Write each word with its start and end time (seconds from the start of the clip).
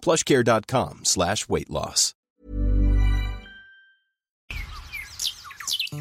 plushcare.com 0.00 1.00
slash 1.04 1.46
weight 1.48 1.68
loss. 1.68 2.14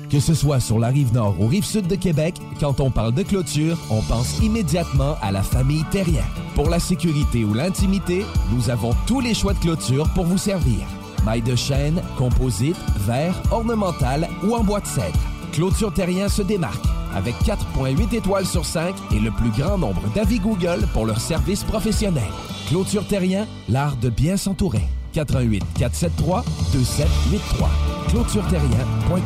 Que 0.10 0.20
ce 0.20 0.34
soit 0.34 0.60
sur 0.60 0.80
la 0.80 0.90
rive 0.90 1.14
nord 1.14 1.40
ou 1.40 1.48
rive 1.48 1.64
sud 1.64 1.88
de 1.88 1.96
Québec, 1.96 2.36
quand 2.60 2.80
on 2.80 2.92
parle 2.92 3.14
de 3.14 3.24
clôture, 3.24 3.78
on 3.90 4.02
pense 4.02 4.40
immédiatement 4.40 5.16
à 5.22 5.32
la 5.32 5.44
famille 5.44 5.86
Terrien. 5.92 6.26
Pour 6.56 6.70
la 6.70 6.80
sécurité 6.80 7.46
ou 7.46 7.54
l'intimité, 7.54 8.26
nous 8.52 8.70
avons 8.70 8.94
tous 9.06 9.22
les 9.22 9.34
choix 9.34 9.54
de 9.54 9.60
clôture 9.60 10.08
pour 10.14 10.26
vous 10.26 10.38
servir. 10.38 10.86
Maille 11.26 11.42
de 11.42 11.56
chêne, 11.56 12.02
composite, 12.18 12.78
verre, 12.98 13.42
ornemental 13.52 14.28
ou 14.44 14.56
en 14.56 14.64
bois 14.64 14.82
de 14.82 14.88
cèdre. 14.88 15.20
Clôture 15.58 15.92
Terrien 15.92 16.30
se 16.30 16.44
démarque 16.44 16.86
avec 17.16 17.34
4.8 17.38 18.16
étoiles 18.16 18.46
sur 18.46 18.64
5 18.64 18.94
et 19.12 19.20
le 19.20 19.32
plus 19.32 19.50
grand 19.50 19.80
nombre 19.80 20.04
d'avis 20.14 20.38
Google 20.38 20.86
pour 20.94 21.08
leur 21.08 21.20
service 21.20 21.64
professionnel. 21.64 22.30
Clôture 22.68 23.08
Terrien, 23.08 23.48
l'art 23.68 23.96
de 23.98 24.12
bien 24.12 24.38
s'entourer. 24.38 24.84
88 25.14 25.64
473 25.80 26.44
2783. 26.74 27.70
ClôtureTerrien.com 28.10 29.22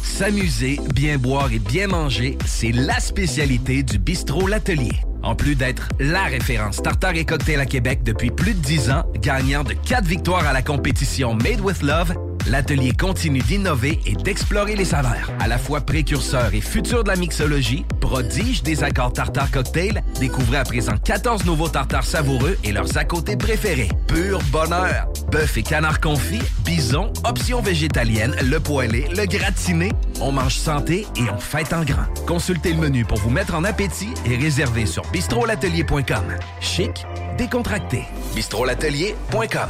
S'amuser, 0.00 0.78
bien 0.94 1.18
boire 1.18 1.52
et 1.52 1.58
bien 1.58 1.88
manger, 1.88 2.38
c'est 2.46 2.70
la 2.70 3.00
spécialité 3.00 3.82
du 3.82 3.98
bistrot 3.98 4.46
L'Atelier. 4.46 4.92
En 5.24 5.34
plus 5.34 5.56
d'être 5.56 5.88
la 5.98 6.22
référence 6.22 6.82
tartare 6.82 7.16
et 7.16 7.24
cocktail 7.24 7.58
à 7.58 7.66
Québec 7.66 8.04
depuis 8.04 8.30
plus 8.30 8.54
de 8.54 8.60
10 8.60 8.90
ans, 8.90 9.02
gagnant 9.16 9.64
de 9.64 9.72
4 9.72 10.04
victoires 10.04 10.46
à 10.46 10.52
la 10.52 10.62
compétition 10.62 11.34
Made 11.34 11.60
with 11.62 11.82
Love, 11.82 12.14
l'atelier 12.46 12.92
continue 12.92 13.40
d'innover 13.40 14.00
et 14.06 14.14
d'explorer 14.14 14.76
les 14.76 14.84
saveurs. 14.84 15.30
À 15.40 15.48
la 15.48 15.58
fois 15.58 15.80
précurseur 15.80 16.54
et 16.54 16.60
futur 16.60 17.04
de 17.04 17.08
la 17.08 17.16
mixologie, 17.16 17.84
prodige 18.00 18.62
des 18.62 18.82
accords 18.82 19.12
tartare 19.12 19.50
cocktail, 19.50 20.02
découvrez 20.20 20.58
à 20.58 20.64
présent 20.64 20.96
14 20.96 21.44
nouveaux 21.44 21.68
tartares 21.68 22.04
savoureux 22.04 22.56
et 22.64 22.72
leurs 22.72 22.96
à 22.96 23.04
côté 23.04 23.36
préférés. 23.36 23.90
Pur 24.06 24.40
bonheur! 24.50 25.08
Bœuf 25.30 25.56
et 25.56 25.62
canard 25.62 26.00
confit, 26.00 26.42
bison, 26.64 27.12
options 27.24 27.60
végétaliennes, 27.60 28.36
le 28.42 28.60
poêlé, 28.60 29.08
le 29.16 29.26
gratiné. 29.26 29.92
On 30.20 30.32
mange 30.32 30.56
santé 30.56 31.06
et 31.16 31.30
on 31.30 31.38
fête 31.38 31.72
en 31.72 31.84
grand. 31.84 32.06
Consultez 32.26 32.72
le 32.72 32.78
menu 32.78 33.04
pour 33.04 33.18
vous 33.18 33.30
mettre 33.30 33.54
en 33.54 33.64
appétit 33.64 34.14
et 34.26 34.36
réservez 34.36 34.86
sur 34.86 35.02
bistrolatelier.com. 35.10 36.24
Chic, 36.60 37.06
décontracté. 37.36 38.04
bistrolatelier.com. 38.34 39.68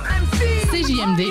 CJMD, 0.70 1.30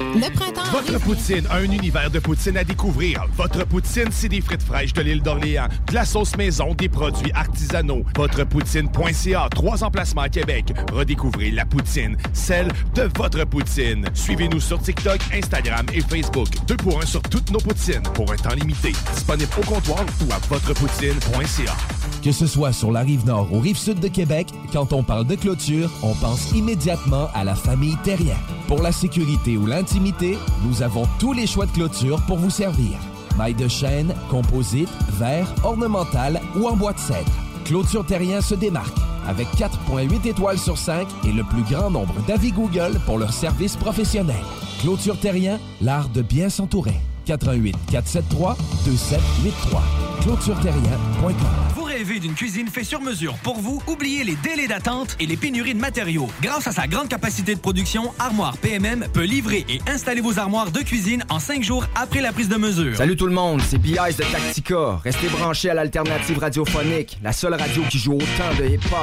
Le 0.00 0.32
printemps 0.34 0.62
Votre 0.72 0.94
arrive. 0.94 1.00
poutine, 1.00 1.46
un 1.50 1.62
univers 1.64 2.10
de 2.10 2.18
poutine 2.18 2.56
à 2.56 2.64
découvrir. 2.64 3.24
Votre 3.36 3.64
poutine, 3.66 4.08
c'est 4.10 4.28
des 4.28 4.40
frites 4.40 4.62
fraîches 4.62 4.92
de 4.92 5.02
l'île 5.02 5.22
d'Orléans, 5.22 5.68
de 5.88 5.94
la 5.94 6.04
sauce 6.04 6.36
maison, 6.36 6.74
des 6.74 6.88
produits 6.88 7.32
artisanaux. 7.32 8.02
Votrepoutine.ca, 8.16 9.48
trois 9.50 9.84
emplacements 9.84 10.22
à 10.22 10.28
Québec. 10.28 10.72
Redécouvrez 10.92 11.50
la 11.50 11.64
poutine, 11.64 12.16
celle 12.32 12.68
de 12.94 13.08
votre 13.16 13.44
poutine. 13.44 14.06
Suivez-nous 14.14 14.60
sur 14.60 14.80
TikTok, 14.80 15.20
Instagram 15.32 15.86
et 15.92 16.00
Facebook. 16.00 16.48
Deux 16.66 16.76
pour 16.76 17.00
un 17.02 17.06
sur 17.06 17.22
toutes 17.22 17.50
nos 17.50 17.58
poutines, 17.60 18.02
pour 18.14 18.32
un 18.32 18.36
temps 18.36 18.54
limité. 18.54 18.92
Disponible 19.14 19.50
au 19.58 19.64
comptoir 19.64 20.04
ou 20.26 20.32
à 20.32 20.38
votrepoutine.ca. 20.48 21.76
Que 22.22 22.32
ce 22.32 22.46
soit 22.46 22.72
sur 22.72 22.90
la 22.90 23.00
rive 23.00 23.26
nord 23.26 23.52
ou 23.52 23.60
rive 23.60 23.76
sud 23.76 24.00
de 24.00 24.08
Québec, 24.08 24.48
quand 24.72 24.92
on 24.92 25.02
parle 25.02 25.26
de 25.26 25.34
clôture, 25.34 25.90
on 26.02 26.14
pense 26.14 26.52
immédiatement 26.52 27.28
à 27.34 27.44
la 27.44 27.54
famille 27.54 27.96
Terrien. 28.02 28.36
Pour 28.68 28.80
la 28.82 28.92
sécurité 28.92 29.56
ou 29.58 29.66
l'intimité, 29.66 30.38
nous 30.64 30.82
avons 30.82 31.06
tous 31.18 31.32
les 31.32 31.46
choix 31.46 31.66
de 31.66 31.72
clôture 31.72 32.20
pour 32.26 32.38
vous 32.38 32.50
servir. 32.50 32.98
Maille 33.36 33.54
de 33.54 33.68
chêne, 33.68 34.14
composite, 34.30 34.88
verre, 35.18 35.52
ornemental 35.64 36.40
ou 36.56 36.66
en 36.66 36.76
bois 36.76 36.94
de 36.94 36.98
cèdre. 36.98 37.32
Clôture 37.64 38.06
Terrien 38.06 38.40
se 38.40 38.54
démarque 38.54 38.96
avec 39.26 39.48
4.8 39.56 40.28
étoiles 40.28 40.58
sur 40.58 40.78
5 40.78 41.06
et 41.26 41.32
le 41.32 41.44
plus 41.44 41.62
grand 41.62 41.90
nombre 41.90 42.14
d'avis 42.26 42.52
Google 42.52 42.98
pour 43.04 43.18
leur 43.18 43.32
service 43.32 43.76
professionnel. 43.76 44.42
Clôture 44.80 45.18
Terrien, 45.18 45.58
l'art 45.80 46.08
de 46.08 46.22
bien 46.22 46.48
s'entourer. 46.48 47.00
88 47.26 47.76
473 47.90 48.56
2783. 48.84 49.82
ClôtureTerrien.com 50.22 51.83
rêvez 51.96 52.18
d'une 52.18 52.34
cuisine 52.34 52.66
faite 52.66 52.86
sur 52.86 53.00
mesure 53.00 53.34
pour 53.44 53.60
vous? 53.60 53.80
Oubliez 53.86 54.24
les 54.24 54.34
délais 54.34 54.66
d'attente 54.66 55.16
et 55.20 55.26
les 55.26 55.36
pénuries 55.36 55.74
de 55.74 55.80
matériaux. 55.80 56.26
Grâce 56.42 56.66
à 56.66 56.72
sa 56.72 56.88
grande 56.88 57.08
capacité 57.08 57.54
de 57.54 57.60
production, 57.60 58.12
Armoire 58.18 58.56
PMM 58.58 59.06
peut 59.12 59.22
livrer 59.22 59.64
et 59.68 59.80
installer 59.88 60.20
vos 60.20 60.40
armoires 60.40 60.72
de 60.72 60.80
cuisine 60.80 61.24
en 61.30 61.38
cinq 61.38 61.62
jours 61.62 61.86
après 61.94 62.20
la 62.20 62.32
prise 62.32 62.48
de 62.48 62.56
mesure. 62.56 62.96
Salut 62.96 63.14
tout 63.14 63.26
le 63.26 63.32
monde, 63.32 63.62
c'est 63.62 63.78
B.I.S. 63.78 64.16
de 64.16 64.24
Tactica. 64.24 65.00
Restez 65.04 65.28
branchés 65.28 65.70
à 65.70 65.74
l'alternative 65.74 66.38
radiophonique, 66.38 67.18
la 67.22 67.32
seule 67.32 67.54
radio 67.54 67.82
qui 67.88 67.98
joue 67.98 68.14
autant 68.14 68.54
de 68.58 68.64
hip-hop. 68.64 68.98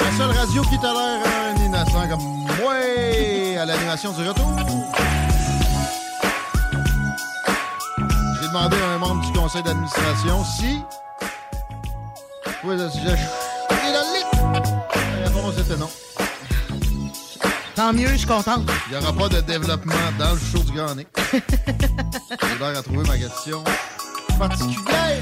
La 0.00 0.18
seule 0.18 0.36
radio 0.36 0.62
qui 0.62 0.78
t'a 0.80 0.92
l'air 0.92 1.54
un 1.54 1.64
innocent 1.64 2.08
comme 2.08 2.64
moi 2.64 2.74
à 3.60 3.64
l'animation 3.64 4.12
du 4.12 4.28
retour. 4.28 4.56
Demandé 8.52 8.76
à 8.80 8.90
un 8.94 8.98
membre 8.98 9.24
du 9.30 9.38
conseil 9.38 9.62
d'administration 9.62 10.44
si. 10.44 10.80
Oui, 12.64 12.76
je. 12.78 12.88
je- 13.00 13.08
Et 13.08 13.92
la! 13.92 14.00
La 15.22 15.28
réponse 15.28 15.58
était 15.58 15.76
non. 15.76 15.90
Tant 17.74 17.92
mieux, 17.92 18.08
je 18.08 18.16
suis 18.16 18.26
contente. 18.26 18.68
Il 18.90 18.96
n'y 18.98 19.02
aura 19.02 19.12
pas 19.12 19.28
de 19.28 19.40
développement 19.40 19.94
dans 20.18 20.32
le 20.32 20.38
show 20.38 20.58
du 20.64 20.72
Grand 20.72 20.94
Nick. 20.94 21.08
J'ai 21.32 22.58
l'air 22.58 22.78
à 22.78 22.82
trouver 22.82 23.06
ma 23.08 23.16
question 23.16 23.62
particulière. 24.38 25.20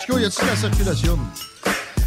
Chico, 0.00 0.18
y 0.18 0.24
a-t-il 0.24 0.46
la 0.46 0.56
circulation? 0.56 1.18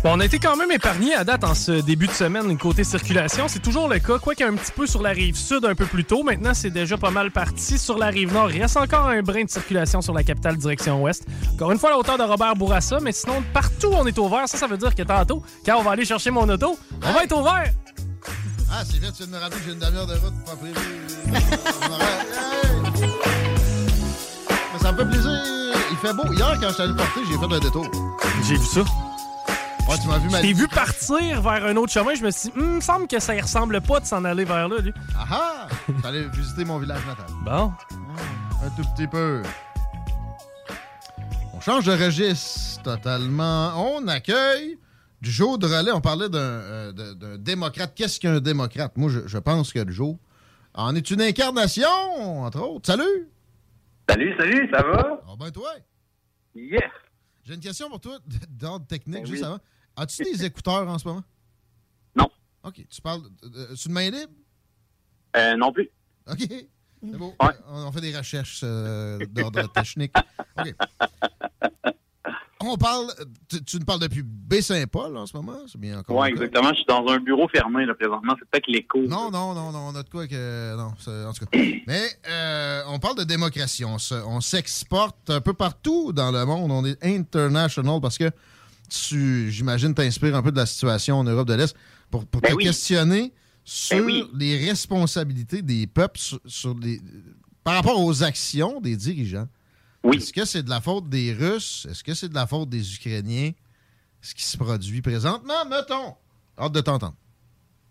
Bon, 0.05 0.11
on 0.13 0.19
a 0.19 0.25
été 0.25 0.37
quand 0.37 0.55
même 0.55 0.69
épargné 0.69 1.15
à 1.15 1.23
date 1.23 1.43
en 1.43 1.55
ce 1.55 1.71
début 1.81 2.05
de 2.05 2.11
semaine 2.11 2.55
côté 2.59 2.83
circulation. 2.83 3.47
C'est 3.47 3.63
toujours 3.63 3.89
le 3.89 3.97
cas, 3.97 4.19
quoi 4.19 4.35
qu'il 4.35 4.45
y 4.45 4.47
ait 4.47 4.51
un 4.51 4.55
petit 4.55 4.71
peu 4.71 4.85
sur 4.85 5.01
la 5.01 5.09
rive 5.09 5.35
sud 5.35 5.65
un 5.65 5.73
peu 5.73 5.87
plus 5.87 6.05
tôt. 6.05 6.21
Maintenant, 6.21 6.53
c'est 6.53 6.69
déjà 6.69 6.95
pas 6.95 7.09
mal 7.09 7.31
parti. 7.31 7.79
Sur 7.79 7.97
la 7.97 8.09
rive 8.09 8.31
nord, 8.31 8.51
il 8.51 8.61
reste 8.61 8.77
encore 8.77 9.07
un 9.07 9.23
brin 9.23 9.45
de 9.45 9.49
circulation 9.49 10.03
sur 10.03 10.13
la 10.13 10.21
capitale 10.21 10.57
direction 10.57 11.01
ouest. 11.01 11.25
Encore 11.53 11.71
une 11.71 11.79
fois, 11.79 11.89
à 11.89 11.93
la 11.93 11.97
hauteur 11.97 12.19
de 12.19 12.23
Robert 12.23 12.55
Bourassa, 12.55 12.99
mais 13.01 13.13
sinon, 13.13 13.43
partout 13.51 13.89
on 13.93 14.05
est 14.05 14.15
ouvert. 14.19 14.47
Ça, 14.47 14.59
ça 14.59 14.67
veut 14.67 14.77
dire 14.77 14.93
que 14.93 15.01
tantôt, 15.01 15.41
quand 15.65 15.79
on 15.79 15.81
va 15.81 15.89
aller 15.93 16.05
chercher 16.05 16.29
mon 16.29 16.47
auto, 16.47 16.77
on 17.03 17.11
va 17.11 17.23
être 17.23 17.35
ouvert. 17.35 17.73
Ah, 18.71 18.83
c'est 18.85 18.99
vrai, 18.99 19.11
tu 19.11 19.23
viens 19.23 19.25
de 19.25 19.31
me 19.31 19.39
rappeler 19.39 19.59
que 19.59 19.65
j'ai 19.65 19.73
une 19.73 19.79
demi-heure 19.79 20.05
de 20.05 20.13
route 20.13 20.45
pas 20.45 20.55
prévue. 20.55 20.75
Mais 24.71 24.79
ça 24.79 24.91
me 24.91 24.97
fait 24.99 25.05
plaisir. 25.09 25.31
il 25.89 25.97
fait 25.97 26.13
beau. 26.13 26.31
Hier, 26.31 26.59
quand 26.61 26.67
je 26.69 26.73
suis 26.75 26.83
allé 26.83 26.91
le 26.91 26.95
porter, 26.95 27.21
j'ai 27.27 27.39
fait 27.39 27.55
un 27.55 27.59
détour. 27.59 27.89
J'ai 28.47 28.55
vu 28.57 28.65
ça. 28.65 28.83
Ouais, 29.95 30.01
tu 30.01 30.07
m'as 30.09 30.17
vu 30.19 30.29
Je 30.29 30.41
t'ai 30.41 30.53
vu 30.53 30.67
partir 30.67 31.41
vers 31.41 31.65
un 31.65 31.75
autre 31.77 31.91
chemin. 31.91 32.13
Je 32.15 32.23
me 32.23 32.31
suis 32.31 32.49
dit, 32.49 32.57
Hum, 32.59 32.65
il 32.65 32.75
me 32.75 32.81
semble 32.81 33.07
que 33.07 33.19
ça 33.19 33.33
ne 33.35 33.41
ressemble 33.41 33.79
pas 33.81 33.99
de 33.99 34.05
s'en 34.05 34.23
aller 34.25 34.43
vers 34.43 34.67
là, 34.67 34.79
lui. 34.79 34.93
Ah 35.15 35.25
ah! 35.31 35.67
T'allais 36.01 36.27
visiter 36.29 36.65
mon 36.65 36.79
village 36.79 37.05
natal. 37.05 37.25
Bon. 37.45 37.71
Un 38.63 38.69
tout 38.75 38.87
petit 38.95 39.07
peu. 39.07 39.41
On 41.53 41.61
change 41.61 41.85
de 41.85 41.91
registre 41.93 42.81
totalement. 42.83 43.73
On 43.95 44.07
accueille 44.07 44.77
du 45.21 45.31
Joe 45.31 45.57
de 45.57 45.65
relais. 45.65 45.91
On 45.91 46.01
parlait 46.01 46.29
d'un 46.29 46.39
euh, 46.39 46.91
d'un 46.91 47.37
démocrate. 47.37 47.93
Qu'est-ce 47.95 48.19
qu'un 48.19 48.39
démocrate? 48.39 48.97
Moi, 48.97 49.09
je, 49.09 49.27
je 49.27 49.37
pense 49.37 49.71
que 49.71 49.79
le 49.79 49.91
Joe 49.91 50.15
en 50.73 50.93
est 50.95 51.09
une 51.09 51.21
incarnation, 51.21 52.43
entre 52.43 52.59
autres. 52.61 52.87
Salut! 52.87 53.29
Salut, 54.09 54.35
salut, 54.37 54.69
ça 54.73 54.81
va? 54.83 55.21
Ah 55.27 55.33
ben 55.39 55.49
toi! 55.51 55.69
Yes! 56.53 56.81
J'ai 57.45 57.53
une 57.53 57.59
question 57.61 57.89
pour 57.89 58.01
toi 58.01 58.17
d'ordre 58.49 58.85
technique, 58.85 59.23
Ben 59.23 59.25
juste 59.25 59.41
oui. 59.43 59.47
avant. 59.47 59.59
As-tu 59.97 60.23
des 60.23 60.45
écouteurs 60.45 60.87
en 60.87 60.97
ce 60.97 61.07
moment? 61.07 61.23
Non. 62.15 62.27
OK. 62.63 62.85
Tu 62.89 63.01
parles. 63.01 63.21
Euh, 63.43 63.67
c'est 63.75 63.85
une 63.87 63.93
main 63.93 64.09
libre? 64.09 64.31
Euh, 65.37 65.55
non 65.57 65.71
plus. 65.71 65.89
OK. 66.29 66.39
C'est 66.49 67.17
beau. 67.17 67.33
On, 67.67 67.87
on 67.87 67.91
fait 67.91 68.01
des 68.01 68.15
recherches 68.17 68.61
euh, 68.63 69.19
d'ordre 69.31 69.67
technique. 69.73 70.13
OK. 70.59 70.73
On 72.61 72.77
parle. 72.77 73.07
Tu, 73.47 73.63
tu 73.63 73.77
nous 73.77 73.85
parles 73.85 73.99
depuis 73.99 74.23
Baie-Saint-Paul 74.23 75.15
en 75.17 75.25
ce 75.27 75.35
moment? 75.37 75.57
C'est 75.67 75.79
bien 75.79 75.99
encore. 75.99 76.15
Ouais, 76.17 76.29
cas? 76.29 76.35
exactement. 76.35 76.69
Je 76.69 76.75
suis 76.77 76.85
dans 76.85 77.05
un 77.09 77.19
bureau 77.19 77.47
fermé, 77.49 77.85
là, 77.85 77.93
présentement. 77.93 78.33
C'est 78.39 78.49
peut-être 78.49 78.67
l'écho. 78.67 79.01
Non, 79.03 79.29
non, 79.29 79.53
non, 79.53 79.71
non, 79.71 79.89
on 79.91 79.95
a 79.95 80.01
de 80.01 80.09
quoi 80.09 80.25
que. 80.25 80.75
Non, 80.75 80.93
en 81.27 81.33
tout 81.33 81.45
cas. 81.45 81.57
Mais 81.87 82.07
euh, 82.27 82.81
on 82.87 82.97
parle 82.97 83.17
de 83.17 83.23
démocratie. 83.23 83.85
On 83.85 83.99
se- 83.99 84.15
on 84.25 84.41
s'exporte 84.41 85.29
un 85.29 85.41
peu 85.41 85.53
partout 85.53 86.11
dans 86.11 86.31
le 86.31 86.43
monde. 86.45 86.71
On 86.71 86.83
est 86.85 86.97
international 87.05 87.99
parce 88.01 88.17
que 88.17 88.31
tu, 88.89 89.51
j'imagine, 89.51 89.93
t'inspires 89.93 90.35
un 90.35 90.41
peu 90.41 90.51
de 90.51 90.57
la 90.57 90.65
situation 90.65 91.17
en 91.17 91.23
Europe 91.23 91.47
de 91.47 91.53
l'Est 91.53 91.75
pour, 92.11 92.25
pour 92.25 92.41
Ben 92.41 92.51
te 92.51 92.55
oui. 92.55 92.63
questionner 92.65 93.33
sur 93.63 93.97
Ben 93.97 94.05
oui. 94.05 94.23
les 94.35 94.67
responsabilités 94.67 95.61
des 95.61 95.87
peuples 95.87 96.19
sur, 96.19 96.39
sur 96.45 96.75
les, 96.77 96.99
par 97.63 97.75
rapport 97.75 98.03
aux 98.03 98.23
actions 98.23 98.79
des 98.81 98.95
dirigeants. 98.95 99.47
Oui. 100.03 100.17
Est-ce 100.17 100.31
que 100.31 100.45
c'est 100.45 100.63
de 100.63 100.69
la 100.69 100.81
faute 100.81 101.09
des 101.09 101.33
Russes? 101.33 101.87
Est-ce 101.89 102.03
que 102.03 102.13
c'est 102.13 102.29
de 102.29 102.35
la 102.35 102.45
faute 102.45 102.69
des 102.69 102.93
Ukrainiens? 102.95 103.51
Ce 104.21 104.35
qui 104.35 104.43
se 104.43 104.57
produit 104.57 105.01
présentement, 105.01 105.65
mettons. 105.69 106.15
Hâte 106.57 106.71
de 106.73 106.81
t'entendre. 106.81 107.15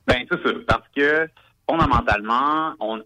Ben, 0.06 0.24
c'est 0.30 0.42
ça. 0.42 0.52
Parce 0.66 0.88
que, 0.96 1.28
fondamentalement, 1.68 2.74
on, 2.80 3.02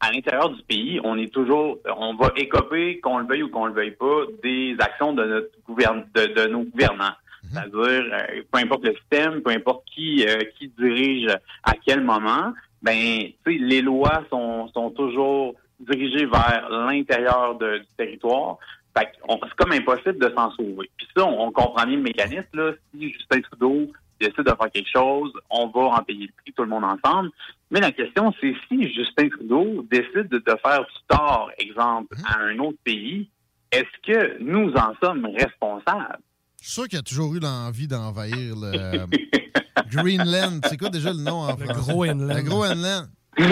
à 0.00 0.10
l'intérieur 0.12 0.50
du 0.50 0.62
pays, 0.62 1.00
on 1.04 1.16
est 1.16 1.32
toujours, 1.32 1.78
on 1.96 2.14
va 2.16 2.32
écoper, 2.36 3.00
qu'on 3.00 3.18
le 3.18 3.26
veuille 3.26 3.44
ou 3.44 3.50
qu'on 3.50 3.66
le 3.66 3.72
veuille 3.72 3.96
pas, 3.96 4.24
des 4.42 4.74
actions 4.80 5.12
de 5.12 5.24
notre 5.24 5.50
gouverne, 5.66 6.04
de, 6.14 6.26
de 6.26 6.48
nos 6.48 6.64
gouvernants. 6.64 7.14
C'est-à-dire, 7.52 8.04
euh, 8.12 8.42
peu 8.50 8.58
importe 8.58 8.84
le 8.84 8.94
système, 8.94 9.42
peu 9.42 9.50
importe 9.50 9.84
qui, 9.86 10.24
euh, 10.26 10.38
qui 10.56 10.68
dirige 10.68 11.28
à 11.62 11.72
quel 11.84 12.02
moment, 12.02 12.52
ben, 12.80 13.28
tu 13.44 13.52
sais, 13.52 13.58
les 13.58 13.82
lois 13.82 14.24
sont, 14.30 14.68
sont 14.68 14.90
toujours 14.90 15.54
dirigées 15.80 16.26
vers 16.26 16.68
l'intérieur 16.70 17.56
du 17.56 17.86
territoire. 17.96 18.58
Fait 18.96 19.08
c'est 19.24 19.54
comme 19.54 19.72
impossible 19.72 20.18
de 20.18 20.34
s'en 20.34 20.50
sauver. 20.52 20.90
Puis 20.96 21.06
ça, 21.16 21.24
on, 21.24 21.46
on 21.46 21.52
comprend 21.52 21.84
bien 21.86 21.96
le 21.96 22.02
mécanisme, 22.02 22.46
là. 22.54 22.72
Si 22.90 23.12
Justin 23.12 23.40
Trudeau 23.40 23.92
décide 24.20 24.44
de 24.44 24.54
faire 24.54 24.70
quelque 24.72 24.90
chose, 24.90 25.32
on 25.50 25.66
va 25.68 25.80
en 25.80 26.02
payer 26.02 26.26
le 26.26 26.32
prix 26.42 26.52
tout 26.52 26.62
le 26.62 26.68
monde 26.68 26.84
ensemble. 26.84 27.30
Mais 27.70 27.80
la 27.80 27.92
question, 27.92 28.32
c'est 28.40 28.54
si 28.68 28.92
Justin 28.92 29.28
Trudeau 29.30 29.84
décide 29.90 30.28
de, 30.28 30.38
de 30.38 30.56
faire 30.62 30.80
du 30.80 31.00
tort, 31.08 31.50
exemple, 31.58 32.14
à 32.26 32.40
un 32.40 32.58
autre 32.58 32.78
pays, 32.84 33.28
est-ce 33.72 34.06
que 34.06 34.38
nous 34.42 34.70
en 34.74 34.94
sommes 35.02 35.26
responsables? 35.26 36.18
Je 36.62 36.66
suis 36.68 36.74
sûr 36.74 36.86
qu'il 36.88 36.96
a 36.98 37.02
toujours 37.02 37.34
eu 37.34 37.40
l'envie 37.40 37.88
d'envahir 37.88 38.54
le 38.54 39.06
Greenland. 39.90 40.60
C'est 40.68 40.76
quoi 40.76 40.90
déjà 40.90 41.10
le 41.12 41.18
nom 41.18 41.40
en 41.42 41.56
français? 41.56 41.72
Groenland. 41.74 42.36
Le 42.36 42.42
Groenland. 42.42 43.10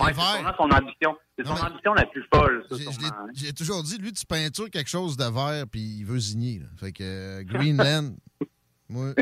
Ouais, 0.00 0.12
c'est 0.14 0.56
son 0.56 0.70
ambition. 0.70 1.16
C'est 1.36 1.44
son 1.44 1.54
ambition 1.54 1.92
la 1.94 2.06
plus 2.06 2.22
folle, 2.32 2.64
J'ai- 2.70 2.86
hein. 2.86 3.26
J'ai 3.34 3.52
toujours 3.52 3.82
dit, 3.82 3.98
lui, 3.98 4.12
tu 4.12 4.24
peintures 4.26 4.70
quelque 4.70 4.88
chose 4.88 5.16
de 5.16 5.24
vert, 5.24 5.64
puis 5.70 5.80
il 5.80 6.04
veut 6.04 6.20
signer. 6.20 6.60
là. 6.60 6.66
Fait 6.76 6.92
que 6.92 7.02
euh, 7.02 7.42
Greenland, 7.42 8.14
moi, 8.88 9.12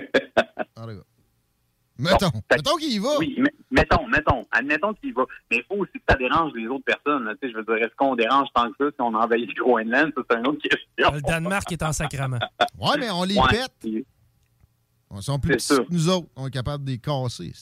Mettons, 1.99 2.31
mettons 2.51 2.77
qu'il 2.77 2.93
y 2.93 2.99
va. 2.99 3.19
Oui, 3.19 3.35
mais- 3.39 3.55
mettons, 3.71 4.07
mettons, 4.07 4.45
admettons 4.51 4.93
qu'il 4.95 5.11
y 5.11 5.13
va. 5.13 5.25
Mais 5.51 5.59
il 5.59 5.65
faut 5.65 5.77
aussi 5.83 5.93
que 5.95 6.05
ça 6.09 6.17
dérange 6.17 6.53
les 6.55 6.67
autres 6.67 6.85
personnes. 6.85 7.25
là. 7.25 7.33
Tu 7.41 7.47
sais, 7.49 7.53
je 7.53 7.57
veux 7.59 7.65
dire, 7.65 7.87
est-ce 7.87 7.95
qu'on 7.97 8.15
dérange 8.17 8.49
tant 8.55 8.71
que 8.71 8.75
ça 8.79 8.91
si 8.91 9.01
on 9.01 9.15
envahit 9.15 9.49
le 9.49 9.63
Groenland? 9.63 10.13
Ça, 10.15 10.23
c'est 10.31 10.37
une 10.39 10.47
autre 10.47 10.61
question. 10.63 11.13
Le 11.15 11.21
Danemark 11.23 11.71
est 11.73 11.83
en 11.83 11.93
sacrament. 11.93 12.39
Ouais, 12.79 12.97
mais 12.99 13.11
on 13.11 13.25
les 13.25 13.39
Ouais. 13.39 13.49
pète. 13.51 13.73
Ils 13.85 15.23
sont 15.23 15.39
plus 15.39 15.57
petits 15.57 15.69
que 15.77 15.87
nous 15.93 16.09
autres. 16.09 16.29
On 16.37 16.47
est 16.49 16.51
capable 16.51 16.85
de 16.85 16.91
les 16.91 16.99
casser. 16.99 17.53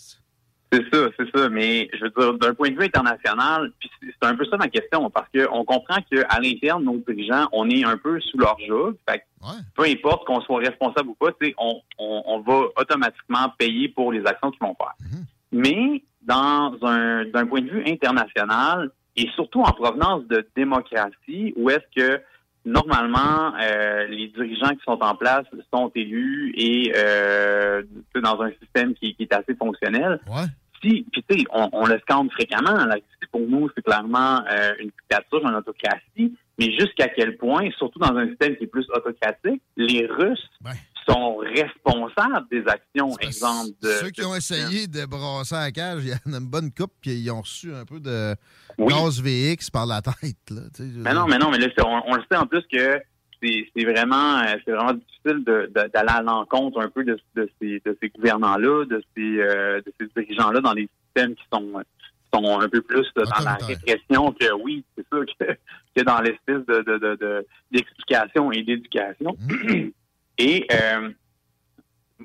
C'est- 0.74 0.94
ça, 0.94 1.08
c'est 1.18 1.36
ça. 1.36 1.48
Mais 1.48 1.88
je 1.94 2.04
veux 2.04 2.10
dire, 2.10 2.34
d'un 2.34 2.54
point 2.54 2.70
de 2.70 2.74
vue 2.76 2.84
international, 2.84 3.70
c'est 4.02 4.28
un 4.28 4.34
peu 4.34 4.44
ça 4.46 4.56
ma 4.56 4.68
question, 4.68 5.08
parce 5.10 5.28
qu'on 5.30 5.64
comprend 5.64 5.96
qu'à 6.10 6.40
l'interne, 6.40 6.84
nos 6.84 6.98
dirigeants, 7.06 7.46
on 7.52 7.68
est 7.70 7.84
un 7.84 7.96
peu 7.96 8.20
sous 8.20 8.38
leur 8.38 8.56
joug. 8.66 8.94
Fait 9.08 9.18
que 9.18 9.24
peu 9.76 9.84
importe 9.84 10.26
qu'on 10.26 10.40
soit 10.40 10.58
responsable 10.60 11.08
ou 11.10 11.14
pas, 11.14 11.30
on, 11.58 11.80
on, 11.98 12.22
on 12.26 12.40
va 12.40 12.62
automatiquement 12.76 13.52
payer 13.58 13.88
pour 13.88 14.12
les 14.12 14.24
actions 14.26 14.50
qu'ils 14.50 14.60
vont 14.66 14.76
faire. 14.76 14.94
Mais 15.52 16.02
dans 16.22 16.74
un 16.82 17.24
d'un 17.26 17.46
point 17.46 17.60
de 17.60 17.68
vue 17.70 17.84
international, 17.86 18.90
et 19.16 19.28
surtout 19.34 19.60
en 19.60 19.70
provenance 19.72 20.24
de 20.28 20.46
démocratie, 20.56 21.52
où 21.56 21.70
est-ce 21.70 21.86
que 21.94 22.20
normalement 22.64 23.52
euh, 23.60 24.06
les 24.06 24.28
dirigeants 24.28 24.70
qui 24.70 24.80
sont 24.84 24.98
en 25.02 25.14
place 25.14 25.44
sont 25.72 25.92
élus 25.94 26.52
et 26.56 26.92
euh, 26.96 27.82
dans 28.22 28.40
un 28.40 28.50
système 28.60 28.94
qui, 28.94 29.14
qui 29.14 29.24
est 29.24 29.34
assez 29.34 29.54
fonctionnel. 29.54 30.18
Puis 30.88 31.06
tu 31.12 31.22
sais, 31.38 31.44
on, 31.52 31.68
on 31.72 31.86
le 31.86 31.98
scande 32.00 32.30
fréquemment. 32.32 32.72
La 32.84 32.94
Russie, 32.94 33.04
pour 33.32 33.40
nous, 33.40 33.68
c'est 33.74 33.82
clairement 33.82 34.42
euh, 34.50 34.72
une 34.80 34.90
dictature, 34.90 35.40
une 35.48 35.54
autocratie. 35.54 36.36
Mais 36.58 36.70
jusqu'à 36.78 37.08
quel 37.08 37.36
point, 37.36 37.68
surtout 37.78 37.98
dans 37.98 38.14
un 38.16 38.28
système 38.28 38.56
qui 38.56 38.64
est 38.64 38.68
plus 38.68 38.86
autocratique, 38.90 39.60
les 39.76 40.06
Russes 40.06 40.48
sont 41.06 41.36
responsables 41.36 42.46
des 42.50 42.62
actions, 42.66 43.10
exemple 43.18 43.70
de 43.82 43.88
Ceux 43.88 44.10
qui 44.10 44.24
ont 44.24 44.34
essayé 44.34 44.86
de 44.86 45.04
brasser 45.04 45.54
la 45.56 45.70
cage, 45.72 46.02
il 46.04 46.10
y 46.10 46.12
en 46.12 46.32
a 46.32 46.38
une 46.38 46.48
bonne 46.48 46.70
coupe, 46.72 46.92
puis 47.00 47.10
ils 47.12 47.30
ont 47.30 47.40
reçu 47.42 47.74
un 47.74 47.84
peu 47.84 48.00
de 48.00 48.34
Oui. 48.78 48.86
gaz 48.92 49.20
VX 49.20 49.70
par 49.70 49.84
la 49.86 50.00
tête. 50.00 50.36
Là, 50.50 50.62
Mais 50.78 51.12
non, 51.12 51.26
mais 51.26 51.38
non, 51.38 51.50
mais 51.50 51.58
là, 51.58 51.66
on 52.06 52.14
le 52.14 52.22
sait 52.30 52.38
en 52.38 52.46
plus 52.46 52.62
que 52.72 52.98
c'est 53.76 53.84
vraiment, 53.84 54.38
euh, 54.40 54.56
c'est 54.64 54.72
vraiment 54.72 54.92
difficile 54.94 55.44
d'aller 55.44 55.90
à 56.08 56.22
l'encontre 56.22 56.80
un 56.80 56.88
peu 56.88 57.04
de, 57.04 57.18
de 57.34 57.48
ces, 57.60 57.80
de 57.84 57.96
ces 58.00 58.08
gouvernants-là, 58.10 58.84
de 58.86 59.02
ces, 59.16 59.38
euh, 59.40 59.80
de 59.80 59.92
ces 60.00 60.06
dirigeants-là 60.22 60.60
dans 60.60 60.74
des 60.74 60.88
systèmes 61.06 61.34
qui 61.34 61.44
sont, 61.52 61.72
qui 61.80 62.38
sont 62.38 62.60
un 62.60 62.68
peu 62.68 62.80
plus 62.82 63.06
dans 63.16 63.24
la 63.44 63.54
répression 63.66 64.32
que 64.32 64.52
oui, 64.62 64.84
c'est 64.96 65.06
sûr 65.12 65.24
que, 65.38 65.44
que 65.96 66.02
dans 66.04 66.20
l'espèce 66.20 66.64
de, 66.66 66.82
de, 66.82 66.98
de, 66.98 67.16
de- 67.16 67.46
d'explication 67.70 68.52
et 68.52 68.62
d'éducation. 68.62 69.36
et 70.38 70.66
euh, 70.72 71.10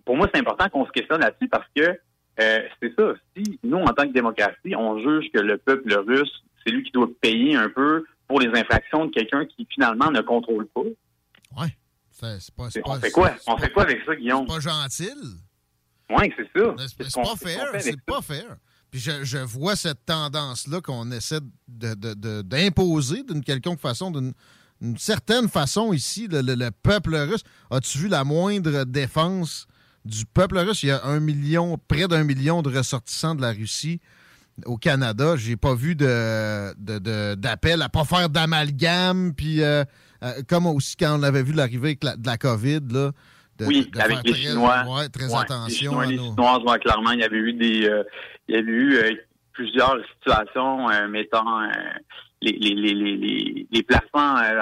pour 0.06 0.16
moi, 0.18 0.28
c'est 0.34 0.40
important 0.40 0.70
qu'on 0.70 0.86
se 0.86 0.92
questionne 0.92 1.22
là-dessus 1.22 1.48
parce 1.50 1.68
que 1.76 1.98
euh, 2.42 2.60
c'est 2.82 2.94
ça. 2.96 3.14
Si 3.36 3.60
nous, 3.64 3.78
en 3.80 3.94
tant 3.94 4.08
que 4.08 4.14
démocratie, 4.14 4.76
on 4.76 4.98
juge 5.00 5.30
que 5.34 5.40
le 5.40 5.58
peuple 5.58 5.94
russe, 6.08 6.44
c'est 6.64 6.72
lui 6.72 6.84
qui 6.84 6.92
doit 6.92 7.10
payer 7.22 7.56
un 7.56 7.70
peu 7.70 8.06
pour 8.28 8.40
les 8.40 8.48
infractions 8.48 9.06
de 9.06 9.12
quelqu'un 9.12 9.46
qui 9.46 9.68
finalement 9.70 10.12
ne 10.12 10.22
contrôle 10.22 10.68
pas. 10.68 10.84
C'est 12.12 12.40
c'est 12.42 12.54
pas, 12.54 12.70
C'est- 12.70 12.82
pas- 12.82 12.90
on 12.92 13.00
fait 13.00 13.12
quoi? 13.12 13.34
c'est 13.42 13.50
On 13.52 13.58
fait 13.58 13.72
quoi 13.72 13.84
avec 13.84 14.00
ça, 14.06 14.14
Guillaume? 14.16 14.46
C'est 14.48 14.54
pas 14.56 14.60
gentil. 14.60 15.10
Oui, 16.10 16.34
c'est 16.36 16.60
ça. 16.60 16.76
C'est 17.00 17.14
pas 17.16 17.36
fair. 17.38 17.72
C'est 17.80 18.02
pas 18.02 18.22
fair. 18.22 18.58
Puis 18.92 19.00
je, 19.00 19.24
je 19.24 19.38
vois 19.38 19.76
cette 19.76 20.06
tendance-là 20.06 20.82
qu'on 20.82 21.12
essaie 21.12 21.40
de- 21.68 21.94
de- 21.94 22.14
de- 22.16 22.42
d'imposer 22.42 23.24
d'une 23.24 23.44
quelconque 23.44 23.80
façon, 23.80 24.12
d'une 24.12 24.34
une 24.82 24.98
certaine 24.98 25.50
façon 25.50 25.92
ici, 25.94 26.28
le, 26.30 26.42
le- 26.42 26.56
le 26.56 26.72
peuple 26.72 27.14
russe. 27.16 27.44
As-tu 27.70 27.98
vu 28.00 28.08
la 28.08 28.24
moindre 28.24 28.86
défense 28.86 29.68
du 30.06 30.26
peuple 30.26 30.58
russe? 30.58 30.84
Il 30.84 30.88
y 30.88 30.92
a 30.92 31.04
un 31.06 31.20
million, 31.20 31.78
près 31.88 32.08
d'un 32.08 32.24
million 32.24 32.62
de 32.62 32.76
ressortissants 32.76 33.36
de 33.36 33.42
la 33.42 33.52
Russie 33.52 34.00
au 34.66 34.78
Canada. 34.78 35.36
J'ai 35.36 35.58
pas 35.58 35.76
vu 35.76 35.96
de, 35.96 36.74
de- 36.78 36.98
de- 37.00 37.36
d'appel 37.36 37.82
à 37.82 37.90
pas 37.90 38.06
faire 38.06 38.30
d'amalgame. 38.30 39.34
Puis 39.36 39.62
euh, 39.62 39.84
euh, 40.24 40.42
comme 40.48 40.66
aussi 40.68 40.96
quand 40.96 41.20
on 41.20 41.24
avait 41.24 41.44
vu 41.44 41.54
l'arrivée 41.54 41.98
la- 42.02 42.16
de 42.18 42.26
la 42.26 42.38
COVID, 42.38 42.80
là. 42.92 43.12
de- 43.58 43.66
oui, 43.66 43.90
de 43.94 44.00
avec 44.00 44.20
les 44.24 44.32
très- 44.32 44.42
Chinois. 44.42 44.84
ouais, 44.88 45.10
très 45.10 45.26
Ouais, 45.28 45.40
attention 45.40 45.68
Les 45.68 45.74
Chinois, 45.76 46.04
à 46.04 46.06
les 46.08 46.18
ouais, 46.66 46.80
clairement, 46.80 47.12
il 47.12 47.20
y 47.20 47.24
avait 47.24 47.38
eu 47.38 47.54
des, 47.54 47.88
euh, 47.90 48.04
il 48.48 48.56
y 48.56 48.58
avait 48.58 48.68
eu 48.72 48.96
euh, 48.96 49.12
plusieurs 49.52 49.98
situations 50.18 50.90
euh, 50.90 51.08
mettant 51.10 51.62
les, 52.42 52.54
les, 52.54 52.94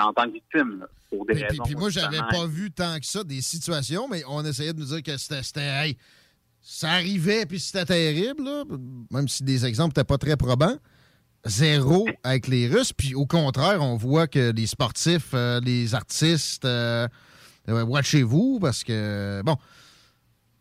en 0.02 0.14
tant 0.14 0.24
que 0.24 0.34
victimes 0.34 0.86
pour 1.12 1.26
des 1.28 1.34
Puis, 1.36 1.42
puis- 1.44 1.50
raisons. 1.52 1.64
puis 1.64 1.76
moi, 1.76 1.90
j'avais 1.92 2.18
pas 2.18 2.48
vu 2.48 2.72
tant 2.72 2.98
que 3.00 3.06
ça 3.06 3.24
des 3.24 3.42
situations, 3.42 4.08
mais 4.10 4.24
on 4.28 4.44
essayait 4.44 4.74
de 4.74 4.80
nous 4.80 4.86
dire 4.88 5.04
que 5.04 5.16
c'était. 5.18 5.44
c'était, 5.44 5.62
hey, 5.62 5.98
ça 6.60 6.90
arrivait, 6.94 7.46
puis 7.46 7.60
c'était 7.60 7.86
terrible, 7.86 8.44
là, 8.44 8.64
même 9.12 9.28
si 9.28 9.44
des 9.44 9.64
exemples 9.66 9.90
n'étaient 9.92 10.04
pas 10.08 10.18
très 10.18 10.36
probants. 10.36 10.78
Zéro 11.46 12.08
avec 12.24 12.48
les 12.48 12.68
Russes. 12.68 12.94
Puis 12.94 13.16
au 13.16 13.26
contraire, 13.26 13.82
on 13.82 13.96
voit 13.96 14.28
que 14.28 14.52
les 14.52 14.68
sportifs, 14.68 15.32
euh, 15.34 15.60
les 15.62 15.96
artistes, 15.96 16.66
euh, 16.66 17.08
watchez-vous 17.68 18.60
parce 18.60 18.84
que, 18.84 19.42
bon, 19.44 19.56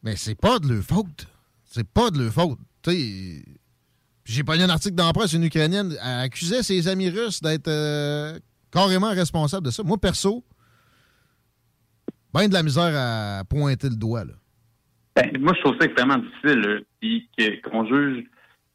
mais 0.03 0.17
c'est 0.17 0.39
pas 0.39 0.59
de 0.59 0.73
leur 0.73 0.83
faute. 0.83 1.27
C'est 1.65 1.89
pas 1.89 2.11
de 2.11 2.23
leur 2.23 2.33
faute. 2.33 2.59
Tu 2.83 3.45
j'ai 4.25 4.43
pas 4.43 4.57
lu 4.57 4.63
un 4.63 4.71
article 4.71 4.97
dans 4.97 5.13
une 5.27 5.45
Ukrainienne 5.45 5.97
accusait 6.03 6.65
ses 6.65 6.89
amis 6.89 7.11
russes 7.11 7.41
d'être 7.41 7.69
euh, 7.69 8.37
carrément 8.73 9.11
responsables 9.11 9.67
de 9.67 9.71
ça. 9.71 9.85
Moi, 9.85 9.99
perso, 9.99 10.45
ben 12.35 12.49
de 12.49 12.53
la 12.53 12.65
misère 12.65 12.93
à 12.93 13.45
pointer 13.45 13.89
le 13.89 13.95
doigt. 13.95 14.25
Là. 14.25 14.33
Ben, 15.15 15.31
moi, 15.41 15.53
je 15.55 15.61
trouve 15.61 15.77
ça 15.81 15.87
extrêmement 15.87 16.19
difficile 16.19 16.85
qu'on 17.63 17.87
juge 17.87 18.25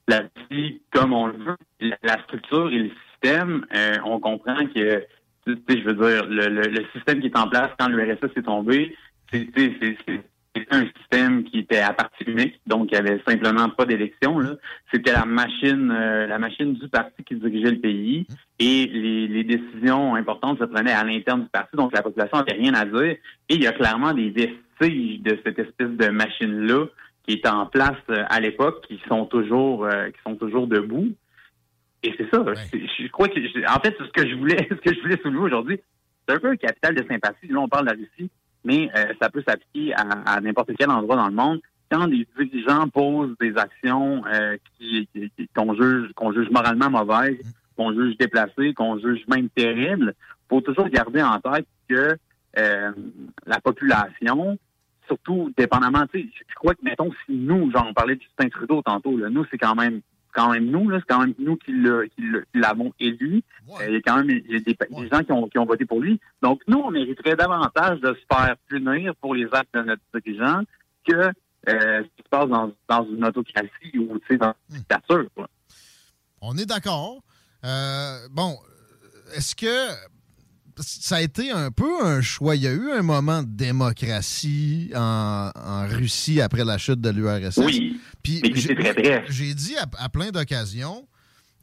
la 0.08 0.24
vie 0.50 0.82
comme 0.92 1.14
on 1.14 1.28
le 1.28 1.38
veut. 1.38 1.58
La, 2.04 2.22
structure 2.24 2.70
et 2.72 2.80
le 2.80 2.92
système, 3.12 3.66
euh, 3.76 3.98
on 4.06 4.20
comprend 4.20 4.66
que, 4.68 5.06
tu 5.46 5.54
sais, 5.68 5.80
je 5.82 5.86
veux 5.86 5.94
dire, 5.94 6.26
le, 6.26 6.48
le- 6.50 6.70
le 6.70 6.86
système 6.94 7.20
qui 7.20 7.28
est 7.28 7.38
en 7.38 7.48
place 7.48 7.70
quand 7.80 7.88
l'URSS 7.88 8.32
est 8.36 8.44
tombé, 8.44 8.96
c'est 9.32 10.68
un 10.72 10.86
système 10.98 11.44
qui 11.46 11.60
était 11.60 11.80
à 11.80 11.94
parti 11.94 12.26
unique, 12.28 12.60
donc 12.68 12.90
il 12.92 13.02
n'y 13.02 13.10
avait 13.10 13.22
simplement 13.26 13.70
pas 13.70 13.86
d'élection. 13.86 14.38
C'était 14.94 15.14
la 15.14 15.24
machine, 15.26 15.90
euh, 15.92 16.28
la 16.28 16.40
machine 16.40 16.74
du 16.74 16.90
parti 16.90 17.24
qui 17.24 17.36
dirigeait 17.36 17.72
le 17.72 17.80
pays 17.80 18.28
et 18.60 18.86
les, 18.88 19.28
les 19.30 19.44
décisions 19.46 20.16
importantes 20.16 20.60
se 20.60 20.66
prenaient 20.66 20.92
à 20.92 21.06
l'interne 21.06 21.44
du 21.44 21.50
parti, 21.50 21.78
donc 21.78 21.94
la 21.94 22.02
population 22.02 22.38
n'avait 22.40 22.60
rien 22.60 22.74
à 22.74 22.84
dire. 22.86 23.02
Et 23.02 23.20
il 23.50 23.64
y 23.64 23.68
a 23.68 23.72
clairement 23.72 24.14
des 24.14 24.30
vestiges 24.30 25.22
de 25.22 25.40
cette 25.46 25.58
espèce 25.60 25.92
de 25.92 26.10
machine-là 26.10 26.86
qui 27.28 27.34
est 27.36 27.48
en 27.48 27.66
place 27.68 27.98
euh, 28.10 28.24
à 28.30 28.40
l'époque, 28.40 28.86
qui 28.88 29.00
sont 29.08 29.26
toujours, 29.26 29.86
euh, 29.86 30.10
qui 30.10 30.20
sont 30.26 30.36
toujours 30.36 30.68
debout. 30.68 31.10
Et 32.04 32.14
c'est 32.18 32.30
ça. 32.32 32.44
Je 32.74 33.08
crois 33.10 33.28
que, 33.28 33.40
je- 33.40 33.66
en 33.70 33.80
fait, 33.80 33.96
ce 34.00 34.10
que 34.12 34.28
je 34.28 34.36
voulais, 34.36 34.58
ce 34.70 34.76
que 34.76 34.94
je 34.94 35.02
voulais 35.02 35.18
soulever 35.22 35.44
aujourd'hui, 35.44 35.80
c'est 36.28 36.36
un 36.36 36.40
peu 36.40 36.50
un 36.50 36.56
capital 36.56 36.96
de 36.96 37.06
sympathie. 37.08 37.48
Là, 37.48 37.60
on 37.60 37.68
parle 37.70 37.86
de 37.88 37.92
la 37.92 37.98
Russie, 37.98 38.32
mais 38.64 38.90
euh, 38.96 39.14
ça 39.22 39.30
peut 39.30 39.44
s'appliquer 39.48 39.94
à, 39.94 40.02
à 40.36 40.42
n'importe 40.42 40.72
quel 40.78 40.90
endroit 40.90 41.16
dans 41.16 41.28
le 41.28 41.36
monde. 41.36 41.60
Quand 41.92 42.08
des 42.08 42.26
dirigeants 42.38 42.88
posent 42.88 43.36
des 43.40 43.56
actions 43.58 44.24
euh, 44.26 44.58
qui, 44.80 45.08
qui- 45.14 45.30
qui- 45.38 45.48
qu'on 45.56 45.74
juge, 45.76 46.12
qu'on 46.16 46.32
juge 46.32 46.50
moralement 46.50 46.90
mauvaises, 46.90 47.38
qu'on 47.76 47.94
juge 47.94 48.18
déplacées, 48.18 48.74
qu'on 48.74 48.98
juge 48.98 49.22
même 49.28 49.50
terribles, 49.50 50.14
faut 50.50 50.62
toujours 50.62 50.88
garder 50.90 51.22
en 51.22 51.40
tête 51.40 51.68
que 51.90 52.16
euh, 52.58 52.92
la 53.46 53.60
population, 53.60 54.58
surtout 55.12 55.52
dépendamment, 55.58 56.06
tu 56.08 56.22
sais, 56.22 56.30
je 56.50 56.56
crois 56.56 56.74
que 56.74 56.84
mettons 56.84 57.12
si 57.26 57.34
nous, 57.34 57.70
genre 57.72 57.86
on 57.90 57.94
parlait 57.94 58.16
de 58.16 58.22
Justin 58.22 58.50
Trudeau 58.50 58.82
tantôt, 58.82 59.18
là, 59.18 59.30
nous 59.30 59.46
c'est 59.52 59.58
quand 59.58 59.76
même 59.76 60.02
quand 60.34 60.50
même 60.54 60.66
nous, 60.72 60.90
là, 60.90 61.00
c'est 61.00 61.14
quand 61.14 61.20
même 61.20 61.34
nous 61.40 61.58
qui 61.58 61.74
l'a- 61.74 62.08
qui 62.08 62.22
l'a- 62.22 62.40
qui 62.40 62.58
l'avons 62.58 62.94
élu. 63.02 63.44
Euh, 63.82 63.88
il 63.90 63.94
y 63.96 63.98
a 63.98 64.02
quand 64.02 64.16
même 64.24 64.30
il 64.30 64.50
y 64.52 64.56
a 64.56 64.60
des, 64.60 64.74
des 64.74 65.10
gens 65.12 65.24
qui 65.26 65.32
ont, 65.34 65.48
qui 65.50 65.58
ont 65.60 65.66
voté 65.66 65.86
pour 65.86 66.00
lui. 66.00 66.22
Donc 66.42 66.62
nous, 66.68 66.78
on 66.78 66.90
mériterait 66.90 67.36
davantage 67.36 68.00
de 68.00 68.14
se 68.14 68.22
faire 68.34 68.56
punir 68.70 69.14
pour 69.18 69.36
les 69.36 69.48
actes 69.52 69.74
de 69.74 69.82
notre 69.82 70.02
dirigeant 70.26 70.62
que 71.06 71.14
euh, 71.16 71.32
ce 71.68 72.04
qui 72.16 72.24
se 72.24 72.30
passe 72.30 72.48
dans, 72.48 72.72
dans 72.88 73.04
une 73.12 73.26
autocratie 73.26 73.98
ou 74.00 74.18
tu 74.20 74.28
sais, 74.30 74.38
dans 74.38 74.54
une 74.70 74.78
dictature. 74.78 75.26
quoi. 75.36 75.50
On 76.42 76.58
est 76.58 76.66
d'accord. 76.66 77.22
Euh, 77.66 78.18
bon, 78.32 78.56
est-ce 79.36 79.54
que 79.54 79.68
ça 80.80 81.18
a 81.18 81.22
été 81.22 81.52
un 81.52 81.72
peu 81.72 82.04
un 82.06 82.22
choix? 82.22 82.56
Il 82.56 82.64
y 82.64 82.68
a 82.68 82.72
eu 82.72 82.92
un 82.92 83.02
moment 83.02 83.44
de 83.44 83.48
démocratie 83.50 84.92
en, 84.96 85.52
en 85.56 85.88
Russie 85.88 86.42
après 86.42 86.64
la 86.66 86.78
chute 86.78 87.02
de 87.02 87.10
l'URSS. 87.10 87.58
Oui, 87.58 88.00
Puis 88.24 88.42
j'ai- 88.56 89.54
dit 89.54 89.76
à, 89.78 89.86
à 89.98 90.10
plein 90.10 90.30
d'occasions, 90.32 91.08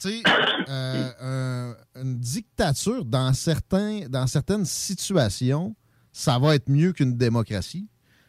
tu 0.00 0.08
sais, 0.10 0.22
euh, 0.68 1.10
un- 1.20 2.00
une 2.02 2.18
dictature 2.18 3.04
dans, 3.04 3.32
certains, 3.32 4.00
dans 4.08 4.26
certaines 4.26 4.64
situations, 4.64 5.74
ça 6.12 6.38
va 6.38 6.54
être 6.54 6.68
mieux 6.68 6.92
qu'une 6.92 7.16
démocratie. 7.16 7.86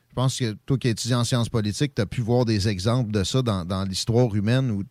Je 0.10 0.16
pense 0.16 0.38
que 0.40 0.54
toi 0.66 0.78
qui 0.78 0.88
es 0.88 0.92
étudiant 0.92 1.20
en 1.20 1.24
sciences 1.24 1.50
politiques, 1.50 1.94
tu 1.96 2.02
as 2.02 2.06
pu 2.06 2.22
voir 2.22 2.44
des 2.44 2.68
exemples 2.68 3.12
de 3.12 3.24
ça 3.24 3.42
dans, 3.42 3.64
dans 3.64 3.84
l'histoire 3.84 4.34
humaine 4.36 4.72
où 4.72 4.84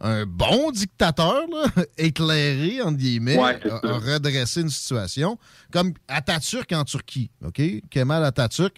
un 0.00 0.24
bon 0.26 0.70
dictateur, 0.70 1.42
là, 1.50 1.64
éclairé, 1.98 2.80
entre 2.82 2.96
guillemets, 2.98 3.36
Ouais, 3.38 3.58
a, 3.70 3.98
redressé 3.98 4.60
une 4.60 4.70
situation. 4.70 5.38
Comme 5.72 5.92
Atatürk 6.08 6.70
en 6.72 6.84
Turquie, 6.84 7.30
OK? 7.44 7.60
Kemal 7.90 8.24
Atatürk, 8.24 8.76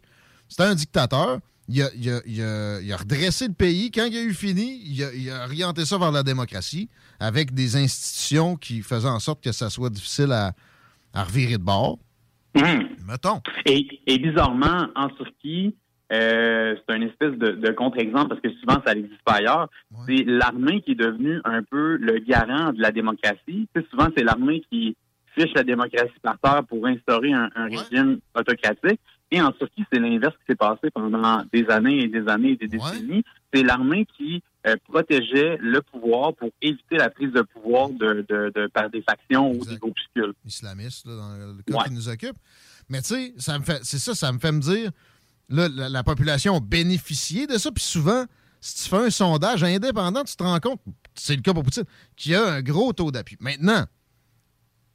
c'était 0.49 0.62
un 0.64 0.75
dictateur. 0.75 1.38
Il 1.69 1.81
a, 1.83 1.90
il 1.97 2.11
a- 2.11 2.21
il 2.26 2.43
a- 2.43 2.81
il 2.81 2.93
a 2.93 2.97
redressé 2.97 3.47
le 3.49 3.54
pays. 3.54 3.90
Quand 3.90 4.04
il 4.04 4.16
a 4.16 4.23
eu 4.23 4.35
fini, 4.35 4.83
il 4.85 5.02
a, 5.02 5.12
il 5.14 5.31
a 5.31 5.45
orienté 5.45 5.85
ça 5.87 5.97
vers 5.99 6.12
la 6.12 6.23
démocratie 6.23 6.88
avec 7.21 7.54
des 7.54 7.76
institutions 7.76 8.57
qui 8.57 8.83
faisaient 8.83 9.09
en 9.09 9.21
sorte 9.21 9.43
que 9.43 9.50
ça 9.52 9.71
soit 9.71 9.90
difficile 9.90 10.33
à, 10.33 10.52
à 11.14 11.25
revirer 11.25 11.57
de 11.59 11.62
bord. 11.62 11.99
Mettons. 13.07 13.41
Et, 13.67 13.87
et 14.07 14.19
bizarrement, 14.19 14.89
en 14.95 15.09
Turquie, 15.09 15.75
euh, 16.13 16.77
c'est 16.77 16.95
un 16.95 17.01
espèce 17.03 17.33
de, 17.33 17.53
de 17.53 17.71
contre-exemple 17.73 18.29
parce 18.29 18.41
que 18.41 18.51
souvent 18.61 18.81
ça 18.87 18.95
n'existe 18.95 19.23
pas 19.25 19.35
ailleurs. 19.35 19.69
C'est 20.07 20.25
l'armée 20.25 20.81
qui 20.83 20.93
est 20.93 20.97
devenue 20.97 21.41
un 21.45 21.63
peu 21.63 21.97
le 21.97 22.19
garant 22.19 22.73
de 22.73 22.81
la 22.81 22.93
démocratie. 22.93 23.69
Tu 23.75 23.81
sais, 23.81 23.87
souvent, 23.91 24.09
c'est 24.17 24.23
l'armée 24.23 24.63
qui 24.71 24.97
fiche 25.37 25.53
la 25.55 25.65
démocratie 25.65 26.13
par 26.23 26.39
terre 26.39 26.63
pour 26.69 26.87
instaurer 26.87 27.33
un, 27.33 27.51
un 27.57 27.65
régime 27.65 28.19
autocratique. 28.35 29.01
Et 29.35 29.41
en 29.43 29.50
Turquie, 29.50 29.85
c'est 29.93 29.99
l'inverse 29.99 30.35
qui 30.37 30.45
s'est 30.53 30.55
passé 30.57 30.91
pendant 30.95 31.43
des 31.53 31.67
années 31.69 32.05
et 32.05 32.09
des 32.09 32.29
années 32.29 32.50
et 32.53 32.57
des 32.57 32.69
décennies. 32.69 33.25
C'est 33.53 33.62
l'armée 33.64 34.07
qui 34.17 34.43
euh, 34.67 34.76
protégeait 34.88 35.57
le 35.61 35.83
pouvoir 35.83 36.35
pour 36.35 36.50
éviter 36.62 36.97
la 36.97 37.11
prise 37.11 37.33
de 37.33 37.43
pouvoir 37.43 37.88
de, 37.88 38.25
de, 38.29 38.53
de- 38.55 38.67
par 38.69 38.91
des 38.91 39.03
factions 39.03 39.50
ou 39.50 39.64
des 39.64 39.76
groupuscules. 39.76 40.33
Islamiste, 40.45 41.07
là, 41.07 41.17
dans 41.17 41.37
le 41.57 41.62
cas 41.62 41.79
Ouais. 41.79 41.85
qui 41.88 41.95
nous 41.95 42.09
occupe. 42.09 42.37
Mais 42.88 43.03
tu 43.03 43.09
sais, 43.14 43.35
ça 43.38 43.59
me 43.59 43.64
fait, 43.64 43.81
c'est 43.83 43.99
ça, 43.99 44.14
ça 44.14 44.31
me 44.31 44.38
fait 44.38 44.53
me 44.53 44.61
dire, 44.61 44.91
là, 45.49 45.69
la, 45.69 45.88
la 45.88 46.05
population 46.05 46.57
a 46.57 46.61
bénéficié 46.61 47.47
de 47.49 47.59
ça. 47.59 47.73
Puis 47.73 47.83
souvent, 47.83 48.25
si 48.61 48.85
tu 48.85 48.88
fais 48.91 49.05
un 49.07 49.11
sondage 49.11 49.64
indépendant, 49.64 50.23
tu 50.23 50.37
te 50.37 50.43
rends 50.45 50.61
compte, 50.61 50.81
c'est 51.14 51.35
le 51.35 51.43
cas 51.43 51.53
pour 51.53 51.64
Poutine, 51.64 51.85
qu'il 52.17 52.33
y 52.33 52.35
a 52.37 52.47
un 52.55 52.62
gros 52.62 52.93
taux 52.93 53.11
d'appui. 53.11 53.37
Maintenant, 53.41 53.85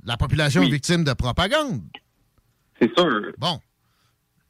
la 0.06 0.16
population 0.18 0.62
est 0.64 0.70
victime 0.70 1.04
de 1.04 1.14
propagande. 1.14 1.82
C'est 2.82 2.92
sûr. 2.98 3.34
Bon. 3.38 3.60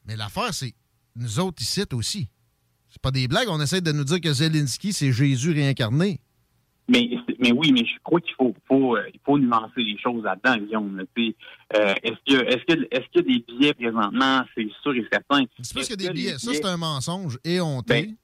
Mais 0.10 0.16
l'affaire, 0.16 0.54
c'est 0.56 0.74
nous 1.16 1.40
autres 1.40 1.62
ici 1.62 1.84
aussi. 1.94 2.28
C'est 2.90 3.00
pas 3.02 3.12
des 3.12 3.28
blagues, 3.28 3.48
on 3.50 3.62
essaie 3.62 3.80
de 3.82 3.92
nous 3.92 4.04
dire 4.04 4.20
que 4.20 4.34
Zelensky, 4.34 4.92
c'est 4.92 5.12
Jésus 5.12 5.52
réincarné. 5.52 6.20
Mais, 6.88 7.08
mais 7.40 7.52
oui, 7.52 7.72
mais 7.72 7.82
je 7.86 8.00
crois 8.04 8.20
qu'il 8.20 8.34
faut, 8.34 8.56
faut, 8.68 8.96
euh, 8.98 9.04
il 9.14 9.20
faut 9.24 9.38
nuancer 9.38 9.84
les 9.84 9.96
choses 10.00 10.24
là-dedans, 10.24 10.58
Guillaume. 10.66 11.06
Euh, 11.20 11.94
est-ce 12.02 12.16
qu'il 12.26 12.34
y, 12.34 12.38
a- 12.38 12.50
est-ce 12.50 12.66
que, 12.66 12.74
qu'il 12.74 12.88
y 13.14 13.20
a 13.20 13.22
des 13.22 13.46
billets 13.48 13.74
présentement? 13.76 14.42
C'est 14.58 14.68
sûr 14.82 14.96
et 14.96 15.06
certain. 15.12 15.44
C'est 15.62 15.74
parce 15.76 15.88
Est-ce 15.88 15.94
qu'il 15.96 16.02
y 16.02 16.08
a 16.08 16.10
que 16.10 16.14
des 16.16 16.20
billets. 16.20 16.38
Ça, 16.40 16.52
c'est 16.56 16.66
un 16.66 16.78
mensonge 16.78 17.38
et 17.44 17.62
on 17.62 17.82
Ben, 17.86 18.16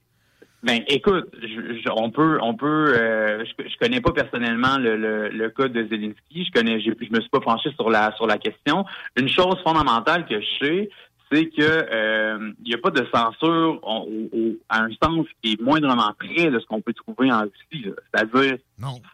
Ben, 0.64 0.82
écoute, 0.88 1.26
je- 1.40 1.78
je- 1.80 1.90
on 1.94 2.10
peut, 2.10 2.38
on 2.42 2.54
peut. 2.56 2.92
euh, 2.98 3.44
je, 3.44 3.68
je 3.68 3.76
connais 3.78 4.00
pas 4.00 4.10
personnellement 4.12 4.78
le, 4.78 4.96
le, 4.96 5.28
le 5.28 5.50
cas 5.50 5.68
de 5.68 5.86
Zelensky. 5.88 6.44
Je 6.46 6.50
connais, 6.50 6.80
je 6.80 6.90
me 6.90 7.20
suis 7.20 7.30
pas 7.30 7.38
penché 7.40 7.70
sur 7.78 7.88
la 7.88 8.10
sur 8.16 8.26
la 8.26 8.36
question. 8.38 8.84
Une 9.16 9.28
chose 9.28 9.54
fondamentale 9.62 10.26
que 10.26 10.40
je 10.40 10.46
sais, 10.66 10.90
c'est 11.30 11.46
que 11.46 11.60
euh, 11.60 12.52
il 12.60 12.68
n'y 12.68 12.74
a 12.74 12.78
pas 12.78 12.90
de 12.90 13.04
censure 13.12 13.80
à 14.68 14.82
un 14.82 14.88
sens 15.02 15.26
qui 15.42 15.52
est 15.52 15.60
moindrement 15.60 16.12
près 16.18 16.50
de 16.50 16.60
ce 16.60 16.66
qu'on 16.66 16.80
peut 16.80 16.92
trouver 16.92 17.32
en 17.32 17.42
Russie. 17.42 17.86
C'est-à-dire, 18.14 18.58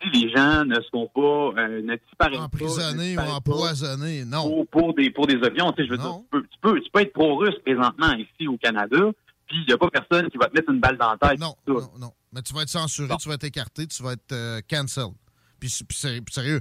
si 0.03 0.21
les 0.21 0.31
gens 0.31 0.65
ne 0.65 0.81
sont 0.91 1.11
pas, 1.15 1.61
euh, 1.61 1.83
ne 1.83 1.97
disparaissent 1.97 2.39
Emprisonné 2.39 3.15
ou 3.15 3.17
pas, 3.17 3.23
disparaissent 3.23 3.31
pas 3.31 3.35
empoisonné, 3.35 4.25
non. 4.25 4.43
pour, 4.43 4.67
pour 4.67 4.95
des 4.95 5.11
pour 5.11 5.27
des 5.27 5.37
opinions. 5.37 5.73
Tu 5.73 5.83
sais, 5.83 5.87
je 5.87 5.93
veux 5.93 5.99
dire, 5.99 6.19
tu 6.19 6.29
peux, 6.31 6.43
tu 6.43 6.59
peux, 6.61 6.81
tu 6.81 6.91
peux 6.91 7.01
être 7.01 7.13
pro-russe 7.13 7.59
présentement 7.65 8.13
ici 8.13 8.47
au 8.47 8.59
Canada, 8.59 9.11
puis 9.47 9.59
il 9.63 9.67
n'y 9.67 9.73
a 9.73 9.79
pas 9.79 9.89
personne 9.89 10.29
qui 10.29 10.37
va 10.37 10.49
te 10.49 10.55
mettre 10.55 10.71
une 10.71 10.81
balle 10.81 10.99
dans 10.99 11.13
la 11.13 11.29
tête. 11.29 11.41
Non, 11.41 11.55
non, 11.67 11.81
non. 11.99 12.13
Mais 12.33 12.43
tu 12.43 12.53
vas 12.55 12.63
être 12.63 12.69
censuré, 12.69 13.15
tu 13.21 13.29
vas 13.29 13.35
être 13.35 13.45
écarté, 13.45 13.87
tu 13.87 14.03
vas 14.03 14.13
être 14.13 14.33
euh, 14.33 14.61
cancelled. 14.69 15.13
Puis, 15.61 15.71
sérieux, 15.91 16.23
puis 16.23 16.35
sérieux, 16.35 16.61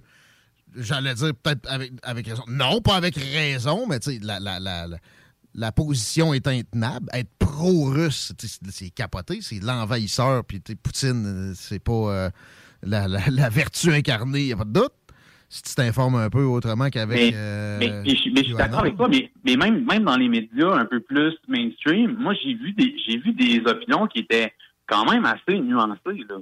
j'allais 0.76 1.14
dire 1.14 1.32
peut-être 1.42 1.70
avec, 1.70 1.92
avec 2.04 2.28
raison. 2.28 2.44
Non, 2.48 2.82
pas 2.82 2.96
avec 2.96 3.16
raison, 3.16 3.88
mais 3.88 4.00
tu 4.00 4.12
sais, 4.12 4.20
la, 4.22 4.40
la, 4.40 4.60
la, 4.60 4.88
la, 5.56 5.72
position 5.72 6.34
est 6.34 6.48
intenable. 6.48 7.08
Être 7.14 7.30
pro-russe, 7.40 8.34
c'est 8.70 8.90
capoté, 8.90 9.40
c'est 9.42 9.62
l'envahisseur, 9.64 10.44
puis 10.46 10.62
Poutine, 10.82 11.26
euh, 11.26 11.54
c'est 11.56 11.84
pas 11.84 11.92
euh, 11.92 12.30
la, 12.84 13.08
la, 13.08 13.20
la 13.32 13.50
vertu 13.50 13.92
incarnée, 13.92 14.42
il 14.42 14.46
n'y 14.48 14.54
a 14.54 14.58
pas 14.58 14.66
de 14.66 14.74
doute. 14.74 14.94
Si 15.50 15.64
tu 15.64 15.76
t'informes 15.76 16.16
un 16.16 16.30
peu 16.30 16.44
autrement 16.44 16.90
qu'avec. 16.90 17.34
Mais, 17.34 17.38
euh, 17.38 17.78
mais, 17.78 17.90
mais 17.90 18.16
je, 18.16 18.30
mais 18.30 18.42
je 18.42 18.44
suis 18.46 18.54
d'accord 18.54 18.80
avec 18.80 18.96
toi, 18.96 19.10
mais, 19.10 19.58
même, 19.58 19.84
même 19.84 20.06
dans 20.06 20.16
les 20.16 20.30
médias 20.30 20.74
un 20.74 20.86
peu 20.86 21.02
plus 21.02 21.34
mainstream, 21.50 22.16
moi 22.18 22.34
j'ai 22.42 22.54
vu 22.54 22.72
des 22.72 22.96
j'ai 23.06 23.18
vu 23.18 23.34
des 23.34 23.62
opinions 23.66 24.08
qui 24.08 24.20
étaient 24.20 24.54
quand 24.88 25.04
même 25.12 25.26
assez 25.26 25.60
nuancées 25.60 26.24
là, 26.30 26.38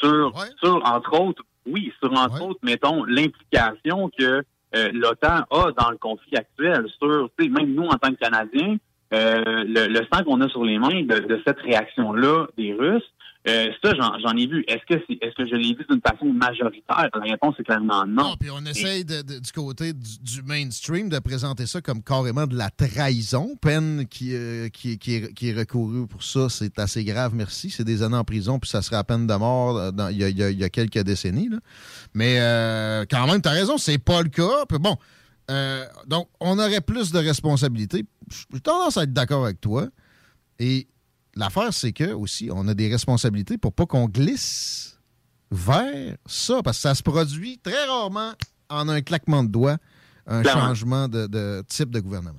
sur, 0.00 0.32
sur 0.60 0.76
entre 0.84 1.20
autres, 1.20 1.42
oui, 1.66 1.92
sur 2.00 2.12
entre 2.12 2.42
autres, 2.42 2.60
mettons, 2.62 3.04
l'implication 3.04 4.10
que 4.16 4.44
euh, 4.74 4.90
l'OTAN 4.92 5.44
a 5.50 5.72
dans 5.72 5.90
le 5.90 5.96
conflit 5.96 6.36
actuel, 6.36 6.86
sur 6.98 7.28
même 7.38 7.74
nous 7.74 7.86
en 7.86 7.96
tant 7.96 8.10
que 8.10 8.18
Canadiens, 8.18 8.76
euh, 9.12 9.64
le, 9.66 9.86
le 9.86 10.06
sang 10.12 10.24
qu'on 10.24 10.40
a 10.40 10.48
sur 10.48 10.64
les 10.64 10.78
mains 10.78 11.02
de, 11.02 11.18
de 11.20 11.42
cette 11.46 11.60
réaction-là 11.60 12.46
des 12.56 12.72
Russes, 12.72 13.13
Euh, 13.46 13.66
ça, 13.82 13.92
j'en 13.94 14.36
ai 14.36 14.46
vu. 14.46 14.64
Est-ce 14.68 14.86
que 14.88 15.04
c'est 15.06 15.18
est-ce 15.20 15.34
que 15.34 15.46
je 15.46 15.54
l'ai 15.54 15.74
vu 15.74 15.84
d'une 15.88 16.00
façon 16.00 16.32
majoritaire? 16.32 17.10
La 17.14 17.20
réponse 17.20 17.54
est 17.58 17.64
clairement 17.64 18.06
non. 18.06 18.30
Non, 18.30 18.36
puis 18.40 18.48
on 18.50 18.64
essaye 18.64 19.04
du 19.04 19.52
côté 19.54 19.92
du, 19.92 20.42
mainstream 20.42 21.10
de 21.10 21.18
présenter 21.18 21.66
ça 21.66 21.82
comme 21.82 22.02
carrément 22.02 22.46
de 22.46 22.56
la 22.56 22.70
trahison. 22.70 23.54
Peine 23.60 24.06
qui, 24.08 24.34
euh, 24.34 24.70
qui, 24.70 24.98
qui 24.98 25.16
est, 25.16 25.34
qui 25.34 25.50
est 25.50 25.52
recourue 25.52 26.06
pour 26.06 26.22
ça, 26.22 26.48
c'est 26.48 26.78
assez 26.78 27.04
grave, 27.04 27.34
merci. 27.34 27.68
C'est 27.68 27.84
des 27.84 28.02
années 28.02 28.16
en 28.16 28.24
prison, 28.24 28.58
puis 28.58 28.70
ça 28.70 28.80
sera 28.80 29.00
à 29.00 29.04
peine 29.04 29.26
de 29.26 29.34
mort 29.34 29.76
euh, 29.76 29.90
il 30.10 30.16
y, 30.16 30.24
a, 30.42 30.50
y 30.50 30.64
a- 30.64 30.70
quelques 30.70 31.00
décennies. 31.00 31.50
Mais 32.14 32.36
quand 33.10 33.26
même, 33.26 33.42
tu 33.42 33.48
as 33.48 33.52
raison, 33.52 33.76
c'est 33.76 33.98
pas 33.98 34.22
le 34.22 34.30
cas. 34.30 34.64
Bon, 34.80 34.96
donc 36.06 36.28
on 36.40 36.58
aurait 36.58 36.80
plus 36.80 37.12
de 37.12 37.18
responsabilités. 37.18 38.06
J'ai 38.52 38.60
tendance 38.60 38.96
à 38.96 39.02
être 39.02 39.12
d'accord 39.12 39.44
avec 39.44 39.60
toi. 39.60 39.88
Et 40.58 40.86
l'affaire, 41.36 41.72
c'est 41.72 41.92
que 41.92 42.12
aussi, 42.12 42.48
on 42.52 42.66
a 42.68 42.74
des 42.74 42.88
responsabilités 42.90 43.58
pour 43.58 43.72
pas 43.72 43.86
qu'on 43.86 44.06
glisse 44.06 44.98
vers 45.50 46.16
ça, 46.26 46.62
parce 46.62 46.78
que 46.78 46.82
ça 46.82 46.94
se 46.94 47.02
produit 47.02 47.58
très 47.58 47.84
rarement 47.86 48.32
en 48.70 48.88
un 48.88 49.00
claquement 49.02 49.44
de 49.44 49.48
doigts, 49.50 49.76
un 50.26 50.42
Clairement. 50.42 50.62
changement 50.68 51.08
de, 51.08 51.26
de 51.26 51.62
type 51.68 51.90
de 51.90 52.00
gouvernement. 52.00 52.38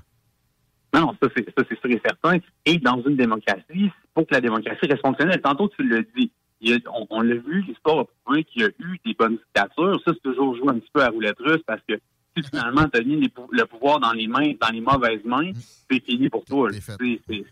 Non, 0.94 1.14
ça 1.22 1.30
c'est 1.36 1.46
ça 1.58 1.64
c'est 1.70 1.80
sûr 1.80 1.92
et 1.92 2.02
certain. 2.06 2.38
Et 2.66 2.78
dans 2.80 3.02
une 3.06 3.16
démocratie, 3.18 3.92
pour 4.14 4.26
que 4.26 4.34
la 4.34 4.42
démocratie 4.42 4.86
reste 4.88 5.02
fonctionnelle, 5.02 5.42
tantôt 5.42 5.70
tu 5.70 5.84
le 5.84 6.06
dis, 6.18 6.32
il 6.62 6.72
y 6.72 6.74
a- 6.74 6.78
on, 6.94 7.06
on 7.10 7.22
l'a 7.22 7.36
vu, 7.36 7.64
l'histoire 7.68 8.00
a 8.00 8.06
prouvé 8.24 8.44
qu'il 8.46 8.62
y 8.62 8.66
a 8.66 8.70
eu 8.80 9.00
des 9.06 9.14
bonnes 9.14 9.38
dictatures. 9.38 10.00
Ça, 10.06 10.12
c'est 10.14 10.22
toujours 10.24 10.56
joué 10.56 10.70
un 10.70 10.80
petit 10.80 10.90
peu 10.94 11.04
à 11.04 11.10
roulette 11.10 11.38
russe 11.40 11.62
parce 11.68 11.82
que 11.88 11.96
si 12.36 12.44
finalement 12.44 12.88
tu 12.92 13.00
as 13.00 13.04
mis 13.04 13.16
les 13.20 13.30
pou- 13.30 13.48
le 13.52 13.66
pouvoir 13.66 14.00
dans 14.00 14.12
les 14.14 14.28
mains, 14.28 14.54
dans 14.60 14.70
les 14.72 14.82
mauvaises 14.82 15.24
mains, 15.24 15.52
c'est 15.90 16.04
fini 16.04 16.30
pour 16.30 16.44
toi. 16.46 16.70
là. 16.70 16.78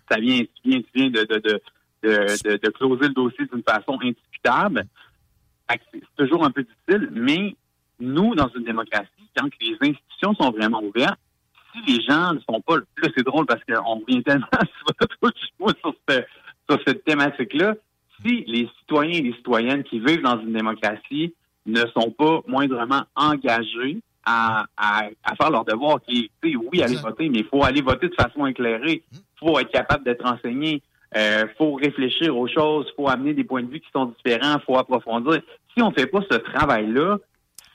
Ça 0.09 0.19
vient, 0.19 0.39
tu 0.41 0.69
viens, 0.69 0.81
tu 0.81 0.87
viens 0.95 1.09
de, 1.09 1.21
de, 1.23 1.35
de, 1.39 1.61
de, 2.03 2.49
de- 2.49 2.57
de 2.57 2.69
closer 2.71 3.07
le 3.07 3.13
dossier 3.13 3.45
d'une 3.51 3.63
façon 3.63 3.97
indiscutable. 4.01 4.85
C'est 5.91 6.01
toujours 6.17 6.45
un 6.45 6.51
peu 6.51 6.63
difficile, 6.63 7.09
mais 7.13 7.55
nous, 7.99 8.35
dans 8.35 8.49
une 8.55 8.63
démocratie, 8.63 9.07
quand 9.35 9.47
les 9.61 9.77
institutions 9.81 10.35
sont 10.35 10.51
vraiment 10.51 10.83
ouvertes, 10.83 11.17
si 11.73 11.95
les 11.97 12.03
gens 12.03 12.33
ne 12.33 12.39
sont 12.41 12.61
pas... 12.61 12.77
Là, 12.77 13.09
c'est 13.15 13.23
drôle 13.25 13.45
parce 13.47 13.63
qu'on 13.63 13.99
revient 14.01 14.21
tellement 14.23 14.45
sur, 15.81 15.95
ce- 16.09 16.23
sur 16.69 16.79
cette 16.85 17.03
thématique-là. 17.05 17.75
Si 18.21 18.43
les 18.47 18.69
citoyens 18.79 19.17
et 19.17 19.21
les 19.21 19.33
citoyennes 19.33 19.83
qui 19.83 19.99
vivent 19.99 20.21
dans 20.21 20.39
une 20.39 20.53
démocratie 20.53 21.33
ne 21.65 21.81
sont 21.97 22.11
pas 22.11 22.41
moindrement 22.47 23.03
engagés 23.15 23.99
à, 24.25 24.65
à, 24.77 25.03
à 25.23 25.35
faire 25.35 25.49
leur 25.51 25.65
devoir, 25.65 25.99
qui 26.07 26.29
est, 26.43 26.55
oui, 26.55 26.81
aller 26.81 26.95
voter, 26.95 27.29
mais 27.29 27.39
il 27.39 27.45
faut 27.45 27.63
aller 27.63 27.81
voter 27.81 28.07
de 28.09 28.15
façon 28.15 28.45
éclairée. 28.45 29.03
Il 29.11 29.19
faut 29.39 29.59
être 29.59 29.71
capable 29.71 30.03
d'être 30.05 30.25
enseigné. 30.25 30.81
Il 31.15 31.49
faut 31.57 31.73
réfléchir 31.75 32.35
aux 32.35 32.47
choses. 32.47 32.87
Il 32.91 32.95
faut 32.95 33.09
amener 33.09 33.33
des 33.33 33.43
points 33.43 33.61
de 33.63 33.69
vue 33.69 33.79
qui 33.79 33.89
sont 33.93 34.05
différents. 34.17 34.57
Il 34.57 34.63
faut 34.65 34.77
approfondir. 34.77 35.41
Si 35.75 35.81
on 35.83 35.89
ne 35.89 35.93
fait 35.95 36.07
pas 36.07 36.21
ce 36.29 36.37
travail-là, 36.37 37.17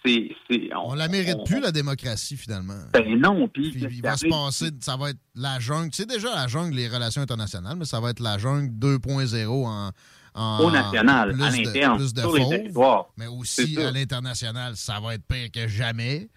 c'est... 0.05 0.31
c'est- 0.51 0.71
On 0.77 0.95
la 0.95 1.09
mérite 1.09 1.45
plus, 1.45 1.61
la 1.61 1.71
démocratie, 1.73 2.37
finalement. 2.37 2.75
Ben 2.93 3.19
non, 3.21 3.47
puis... 3.49 3.71
Puis 3.71 3.87
il 3.91 4.03
va 4.03 4.17
se 4.17 4.27
passer, 4.27 4.71
ça 4.81 4.97
va 4.97 5.11
être 5.11 5.19
la 5.35 5.59
jungle. 5.61 5.91
C'est 5.93 6.09
déjà 6.09 6.35
la 6.35 6.47
jungle, 6.49 6.75
les 6.75 6.89
relations 6.89 7.21
internationales, 7.23 7.77
mais 7.77 7.85
ça 7.85 8.01
va 8.01 8.11
être 8.11 8.21
la 8.21 8.39
jungle 8.39 8.71
2.0 8.79 9.47
en, 9.49 9.67
en- 9.89 9.91
Au 10.35 10.71
national, 10.71 11.33
plus 11.33 11.43
à 11.43 11.51
l'interne, 11.51 12.09
sur 12.09 12.35
les 12.37 12.49
territoires. 12.49 13.07
Mais 13.17 13.27
aussi 13.27 13.77
à 13.81 13.91
l'international, 13.91 14.77
ça 14.77 15.01
va 15.01 15.15
être 15.15 15.25
pire 15.25 15.51
que 15.53 15.67
jamais. 15.69 16.29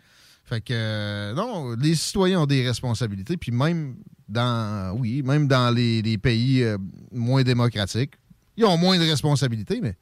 Fait 0.43 0.62
que, 0.62 0.74
euh, 0.74 1.33
non, 1.33 1.75
les 1.75 1.95
citoyens 1.95 2.41
ont 2.41 2.45
des 2.45 2.65
responsabilités, 2.67 3.38
puis 3.38 3.51
même 3.51 3.95
dans, 4.27 4.93
oui, 4.98 5.21
même 5.24 5.48
dans 5.48 5.74
les, 5.74 6.01
les 6.01 6.17
pays 6.17 6.63
euh, 6.63 6.77
moins 7.12 7.43
démocratiques, 7.43 8.13
ils 8.57 8.65
ont 8.65 8.77
moins 8.77 8.98
de 8.98 9.03
responsabilités, 9.03 9.79
mais 9.81 9.95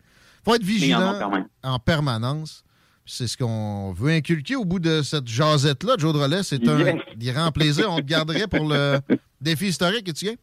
faut 0.44 0.56
être 0.56 0.64
en 0.64 0.66
vigilant 0.66 1.44
en 1.64 1.80
permanence. 1.80 2.64
C'est 3.06 3.28
ce 3.28 3.36
qu'on 3.38 3.92
veut 3.92 4.12
inculquer 4.12 4.56
au 4.56 4.66
bout 4.66 4.80
de 4.80 5.02
cette 5.02 5.28
jasette-là. 5.28 5.96
Joe 5.98 6.14
Drolet, 6.14 6.44
c'est 6.44 6.68
un 6.68 6.78
Yes. 6.80 6.96
grand 7.18 7.52
plaisir. 7.52 7.92
On 7.92 7.98
te 7.98 8.02
garderait 8.04 8.48
pour 8.48 8.68
le 8.70 9.00
défi 9.42 9.68
historique. 9.68 10.08
Es-tu 10.08 10.26
game? 10.26 10.36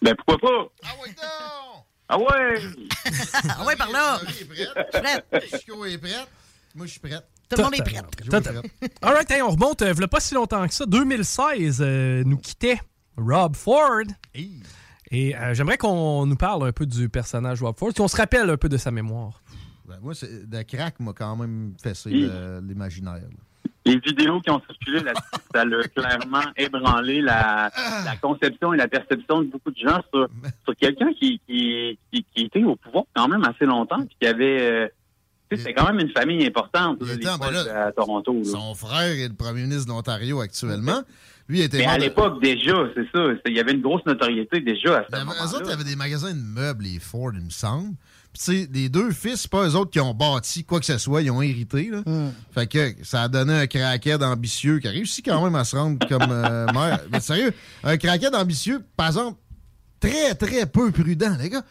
Ben 0.00 0.14
pourquoi 0.16 0.38
pas? 0.38 0.68
Ah 0.84 0.88
ouais, 1.02 1.08
non! 1.10 1.67
Ah 2.08 2.18
ouais! 2.18 2.60
ah 3.50 3.64
ouais, 3.66 3.76
par 3.76 3.90
là! 3.90 4.18
Je 4.26 4.32
suis 4.32 4.44
prête. 4.46 5.24
Chico 5.50 5.84
est 5.84 5.98
prête. 5.98 6.28
Moi, 6.74 6.86
je 6.86 6.92
suis 6.92 7.00
prête. 7.00 7.26
Tout 7.48 7.56
le 7.56 7.62
monde 7.64 7.74
est 7.74 7.82
prêt. 7.82 8.02
All 9.02 9.14
right, 9.14 9.30
hey, 9.30 9.42
on 9.42 9.50
remonte, 9.50 9.82
euh, 9.82 9.94
pas 10.06 10.20
si 10.20 10.34
longtemps 10.34 10.66
que 10.66 10.74
ça. 10.74 10.84
2016 10.86 11.78
euh, 11.80 12.22
nous 12.24 12.36
quittait 12.38 12.80
Rob 13.16 13.56
Ford. 13.56 14.02
Et 15.10 15.34
euh, 15.36 15.54
j'aimerais 15.54 15.78
qu'on 15.78 16.26
nous 16.26 16.36
parle 16.36 16.66
un 16.68 16.72
peu 16.72 16.84
du 16.86 17.08
personnage 17.08 17.62
Rob 17.62 17.76
Ford, 17.78 17.92
qu'on 17.94 18.08
se 18.08 18.16
rappelle 18.16 18.48
un 18.50 18.56
peu 18.58 18.68
de 18.68 18.76
sa 18.76 18.90
mémoire. 18.90 19.42
Ben, 19.86 19.98
moi, 20.02 20.14
c'est- 20.14 20.42
le 20.50 20.62
crack 20.64 21.00
m'a 21.00 21.14
quand 21.14 21.34
même 21.36 21.74
fessé 21.82 22.10
le- 22.10 22.60
l'imaginaire. 22.66 23.14
là. 23.14 23.28
Les 23.88 23.98
vidéos 23.98 24.40
qui 24.40 24.50
ont 24.50 24.60
circulé 24.68 25.00
là-dessus, 25.00 25.42
ça 25.54 25.64
l'a 25.64 25.82
clairement 25.88 26.44
ébranlé 26.56 27.20
la, 27.20 27.70
la 28.04 28.16
conception 28.16 28.72
et 28.74 28.76
la 28.76 28.88
perception 28.88 29.42
de 29.42 29.46
beaucoup 29.46 29.70
de 29.70 29.78
gens 29.78 30.00
sur, 30.12 30.28
sur 30.64 30.76
quelqu'un 30.76 31.12
qui, 31.14 31.40
qui, 31.46 31.98
qui, 32.12 32.24
qui 32.34 32.44
était 32.44 32.64
au 32.64 32.76
pouvoir 32.76 33.04
quand 33.14 33.28
même 33.28 33.44
assez 33.44 33.64
longtemps, 33.64 33.98
puis 34.04 34.16
qui 34.20 34.26
avait... 34.26 34.60
euh, 34.60 34.88
quand 35.74 35.86
même 35.86 36.00
une 36.00 36.10
famille 36.12 36.44
importante, 36.46 37.00
là, 37.00 37.14
les 37.14 37.24
ben 37.24 37.50
là, 37.50 37.86
à 37.86 37.92
Toronto. 37.92 38.34
là. 38.34 38.44
Son 38.44 38.74
frère 38.74 39.00
est 39.18 39.28
le 39.28 39.34
premier 39.34 39.62
ministre 39.62 39.86
de 39.86 39.90
l'Ontario 39.92 40.40
actuellement. 40.40 41.00
Lui 41.48 41.62
était 41.62 41.78
Mais 41.78 41.86
à 41.86 41.96
de- 41.96 42.02
l'époque, 42.02 42.42
déjà, 42.42 42.74
c'est 42.94 43.06
ça. 43.14 43.24
Il 43.46 43.56
y 43.56 43.60
avait 43.60 43.72
une 43.72 43.80
grosse 43.80 44.04
notoriété 44.04 44.60
déjà 44.60 44.98
à 44.98 45.04
ce 45.10 45.16
eux 45.16 45.20
moment-là. 45.20 45.44
autres, 45.46 45.62
il 45.64 45.70
y 45.70 45.72
avait 45.72 45.84
des 45.84 45.96
magasins 45.96 46.34
de 46.34 46.42
meubles, 46.42 46.84
les 46.84 46.98
Ford, 46.98 47.30
il 47.32 47.40
me 47.42 47.48
semble. 47.48 47.94
Puis, 48.32 48.68
les 48.72 48.88
deux 48.88 49.10
fils, 49.10 49.42
c'est 49.42 49.50
pas 49.50 49.66
eux 49.66 49.74
autres 49.74 49.90
qui 49.90 50.00
ont 50.00 50.14
bâti 50.14 50.64
quoi 50.64 50.80
que 50.80 50.86
ce 50.86 50.98
soit, 50.98 51.22
ils 51.22 51.30
ont 51.30 51.42
hérité. 51.42 51.90
Là. 51.90 52.02
Fait 52.52 52.66
que 52.66 52.94
ça 53.02 53.22
a 53.22 53.28
donné 53.28 53.52
un 53.52 53.66
craquette 53.66 54.22
ambitieux 54.22 54.78
qui 54.78 54.88
a 54.88 54.90
réussi 54.90 55.22
quand 55.22 55.42
même 55.42 55.54
à 55.54 55.64
se 55.64 55.76
rendre 55.76 56.06
comme 56.08 56.30
euh, 56.30 56.66
maire. 56.72 57.00
Mais 57.10 57.20
sérieux, 57.20 57.52
un 57.82 57.96
craquette 57.96 58.34
ambitieux, 58.34 58.84
par 58.96 59.08
exemple, 59.08 59.38
très, 60.00 60.34
très 60.34 60.66
peu 60.66 60.90
prudent, 60.90 61.36
les 61.40 61.50
gars. 61.50 61.62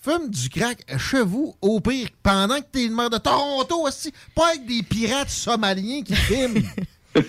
Fume 0.00 0.30
du 0.30 0.48
crack 0.48 0.84
chez 0.98 1.22
vous, 1.22 1.56
au 1.60 1.80
pire, 1.80 2.08
pendant 2.22 2.60
que 2.60 2.66
t'es 2.70 2.86
le 2.86 2.94
maire 2.94 3.10
de 3.10 3.18
Toronto 3.18 3.86
aussi, 3.86 4.12
pas 4.34 4.50
avec 4.50 4.64
des 4.64 4.82
pirates 4.82 5.30
somaliens 5.30 6.02
qui 6.02 6.14
filment. 6.14 6.62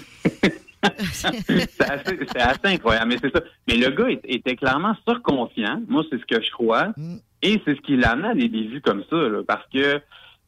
c'est 1.12 2.40
assez, 2.40 2.60
incroyable, 2.66 3.14
mais 3.14 3.18
c'est 3.22 3.34
ça. 3.34 3.42
Mais 3.68 3.76
le 3.76 3.90
gars 3.90 4.20
était 4.24 4.56
clairement 4.56 4.96
surconfiant. 5.08 5.82
Moi, 5.88 6.04
c'est 6.10 6.20
ce 6.20 6.26
que 6.26 6.44
je 6.44 6.52
crois. 6.52 6.94
Et 7.42 7.62
c'est 7.66 7.76
ce 7.76 7.82
qui 7.82 7.98
l'amène 7.98 8.26
à 8.32 8.34
des 8.36 8.50
débuts 8.50 8.82
comme 8.82 9.04
ça, 9.10 9.16
là, 9.16 9.42
parce 9.48 9.66
que 9.74 10.02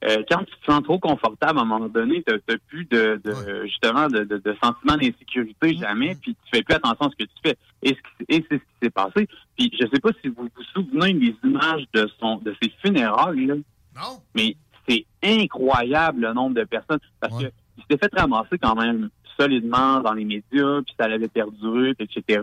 euh, 0.05 0.23
quand 0.29 0.39
tu 0.45 0.55
te 0.55 0.71
sens 0.71 0.81
trop 0.83 0.97
confortable, 0.97 1.59
à 1.59 1.61
un 1.61 1.65
moment 1.65 1.87
donné, 1.89 2.23
tu 2.25 2.33
n'as 2.33 2.57
plus 2.67 2.85
de, 2.85 3.19
de- 3.23 3.65
justement 3.65 4.07
de, 4.07 4.23
de, 4.23 4.37
de 4.37 4.55
sentiment 4.63 4.95
d'insécurité 4.95 5.75
jamais, 5.75 6.15
puis 6.21 6.33
tu 6.35 6.49
fais 6.57 6.63
plus 6.63 6.75
attention 6.75 7.07
à 7.07 7.09
ce 7.09 7.15
que 7.17 7.29
tu 7.29 7.35
fais. 7.43 7.57
Et 7.83 7.97
c'est 8.29 8.41
ce 8.49 8.55
qui 8.55 8.59
s'est 8.81 8.89
passé. 8.89 9.27
Puis 9.57 9.71
je 9.79 9.85
sais 9.93 9.99
pas 9.99 10.09
si 10.21 10.29
vous 10.29 10.43
vous 10.55 10.63
souvenez 10.73 11.13
des 11.13 11.35
images 11.43 11.83
de 11.93 12.09
son 12.19 12.37
de 12.37 12.55
ses 12.61 12.71
funérailles. 12.83 13.45
Là. 13.45 13.55
Non. 13.55 14.21
Mais 14.35 14.55
c'est 14.87 15.05
incroyable 15.23 16.21
le 16.21 16.33
nombre 16.33 16.55
de 16.55 16.63
personnes, 16.63 16.99
parce 17.19 17.37
que 17.43 17.51
il 17.77 17.83
s'était 17.89 18.07
fait 18.09 18.19
ramasser 18.19 18.57
quand 18.57 18.75
même 18.75 19.09
solidement 19.39 20.01
dans 20.01 20.13
les 20.13 20.25
médias, 20.25 20.81
puis 20.85 20.93
ça 20.99 21.07
l'avait 21.07 21.27
perduré, 21.27 21.93
etc. 21.99 22.41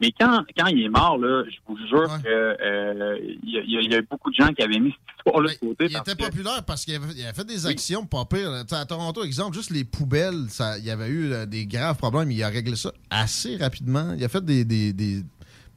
Mais 0.00 0.12
quand, 0.18 0.44
quand 0.56 0.66
il 0.66 0.82
est 0.84 0.88
mort, 0.88 1.16
là, 1.18 1.44
je 1.48 1.56
vous 1.66 1.76
jure 1.88 2.08
que 2.22 2.28
euh, 2.28 3.18
il 3.42 3.48
y, 3.50 3.84
y 3.86 3.90
y 3.90 3.94
a 3.94 4.02
beaucoup 4.02 4.30
de 4.30 4.36
gens 4.36 4.48
qui 4.52 4.62
avaient 4.62 4.78
mis 4.80 4.90
cette 4.90 5.18
histoire-là 5.26 5.52
de 5.52 5.58
côté. 5.58 5.86
Il 5.90 5.96
était 5.96 6.14
que- 6.14 6.24
populaire 6.24 6.62
parce 6.66 6.84
qu'il 6.84 6.94
avait, 6.96 7.12
fait 7.32 7.44
des 7.46 7.66
actions 7.66 8.04
pas 8.06 8.24
sais, 8.30 8.76
À 8.76 8.84
Toronto, 8.84 9.24
exemple, 9.24 9.56
juste 9.56 9.70
les 9.70 9.84
poubelles, 9.84 10.46
ça, 10.48 10.78
il 10.78 10.84
y 10.84 10.90
avait 10.90 11.08
eu 11.08 11.32
euh, 11.32 11.46
des 11.46 11.66
graves 11.66 11.96
problèmes. 11.96 12.30
Il 12.30 12.42
a 12.42 12.48
réglé 12.48 12.76
ça 12.76 12.92
assez 13.10 13.56
rapidement. 13.56 14.12
Il 14.16 14.24
a 14.24 14.28
fait 14.28 14.44
des, 14.44 14.64
des- 14.64 14.92
des 14.92 15.22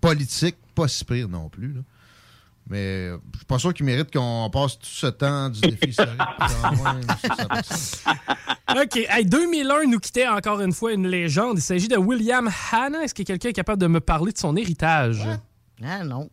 politiques 0.01 0.58
pas 0.75 0.88
si 0.88 1.03
pires 1.06 1.30
non 1.30 1.49
plus. 1.49 1.73
là. 1.73 1.82
Mais 2.69 3.08
euh, 3.08 3.17
je 3.34 3.38
suis 3.38 3.45
pas 3.45 3.60
sûr 3.60 3.73
qu'il 3.73 3.86
mérite 3.86 4.12
qu'on 4.12 4.49
passe 4.51 4.77
tout 4.77 4.86
ce 4.86 5.08
temps 5.08 5.49
du 5.49 5.62
défi 5.62 5.89
historique. 5.89 6.19
OK. 8.69 8.97
Hey, 9.10 9.25
2001 9.25 9.86
nous 9.86 9.99
quittait 9.99 10.27
encore 10.27 10.60
une 10.60 10.73
fois 10.73 10.91
une 10.91 11.08
légende. 11.08 11.58
Il 11.60 11.62
s'agit 11.62 11.88
de 11.88 11.97
William 11.97 12.49
Hanna. 12.71 13.03
Est-ce 13.03 13.13
que 13.13 13.23
quelqu'un 13.23 13.49
est 13.49 13.53
capable 13.53 13.82
de 13.82 13.88
me 13.88 14.01
parler 14.01 14.34
de 14.34 14.38
son 14.38 14.56
héritage? 14.58 15.25
Ah 15.82 16.03
non. 16.03 16.30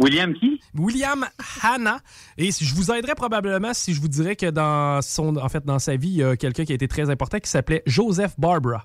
William 0.00 0.34
qui? 0.34 0.60
William 0.74 1.24
Hanna. 1.62 2.00
Et 2.36 2.50
je 2.50 2.74
vous 2.74 2.90
aiderais 2.90 3.14
probablement 3.14 3.72
si 3.72 3.94
je 3.94 4.00
vous 4.00 4.08
dirais 4.08 4.36
que 4.36 4.50
dans 4.50 5.00
son, 5.02 5.36
en 5.36 5.48
fait, 5.48 5.64
dans 5.64 5.78
sa 5.78 5.96
vie, 5.96 6.08
il 6.08 6.16
y 6.16 6.24
a 6.24 6.36
quelqu'un 6.36 6.64
qui 6.64 6.72
a 6.72 6.74
été 6.74 6.88
très 6.88 7.10
important 7.10 7.38
qui 7.38 7.50
s'appelait 7.50 7.82
Joseph 7.86 8.34
Barbara. 8.38 8.84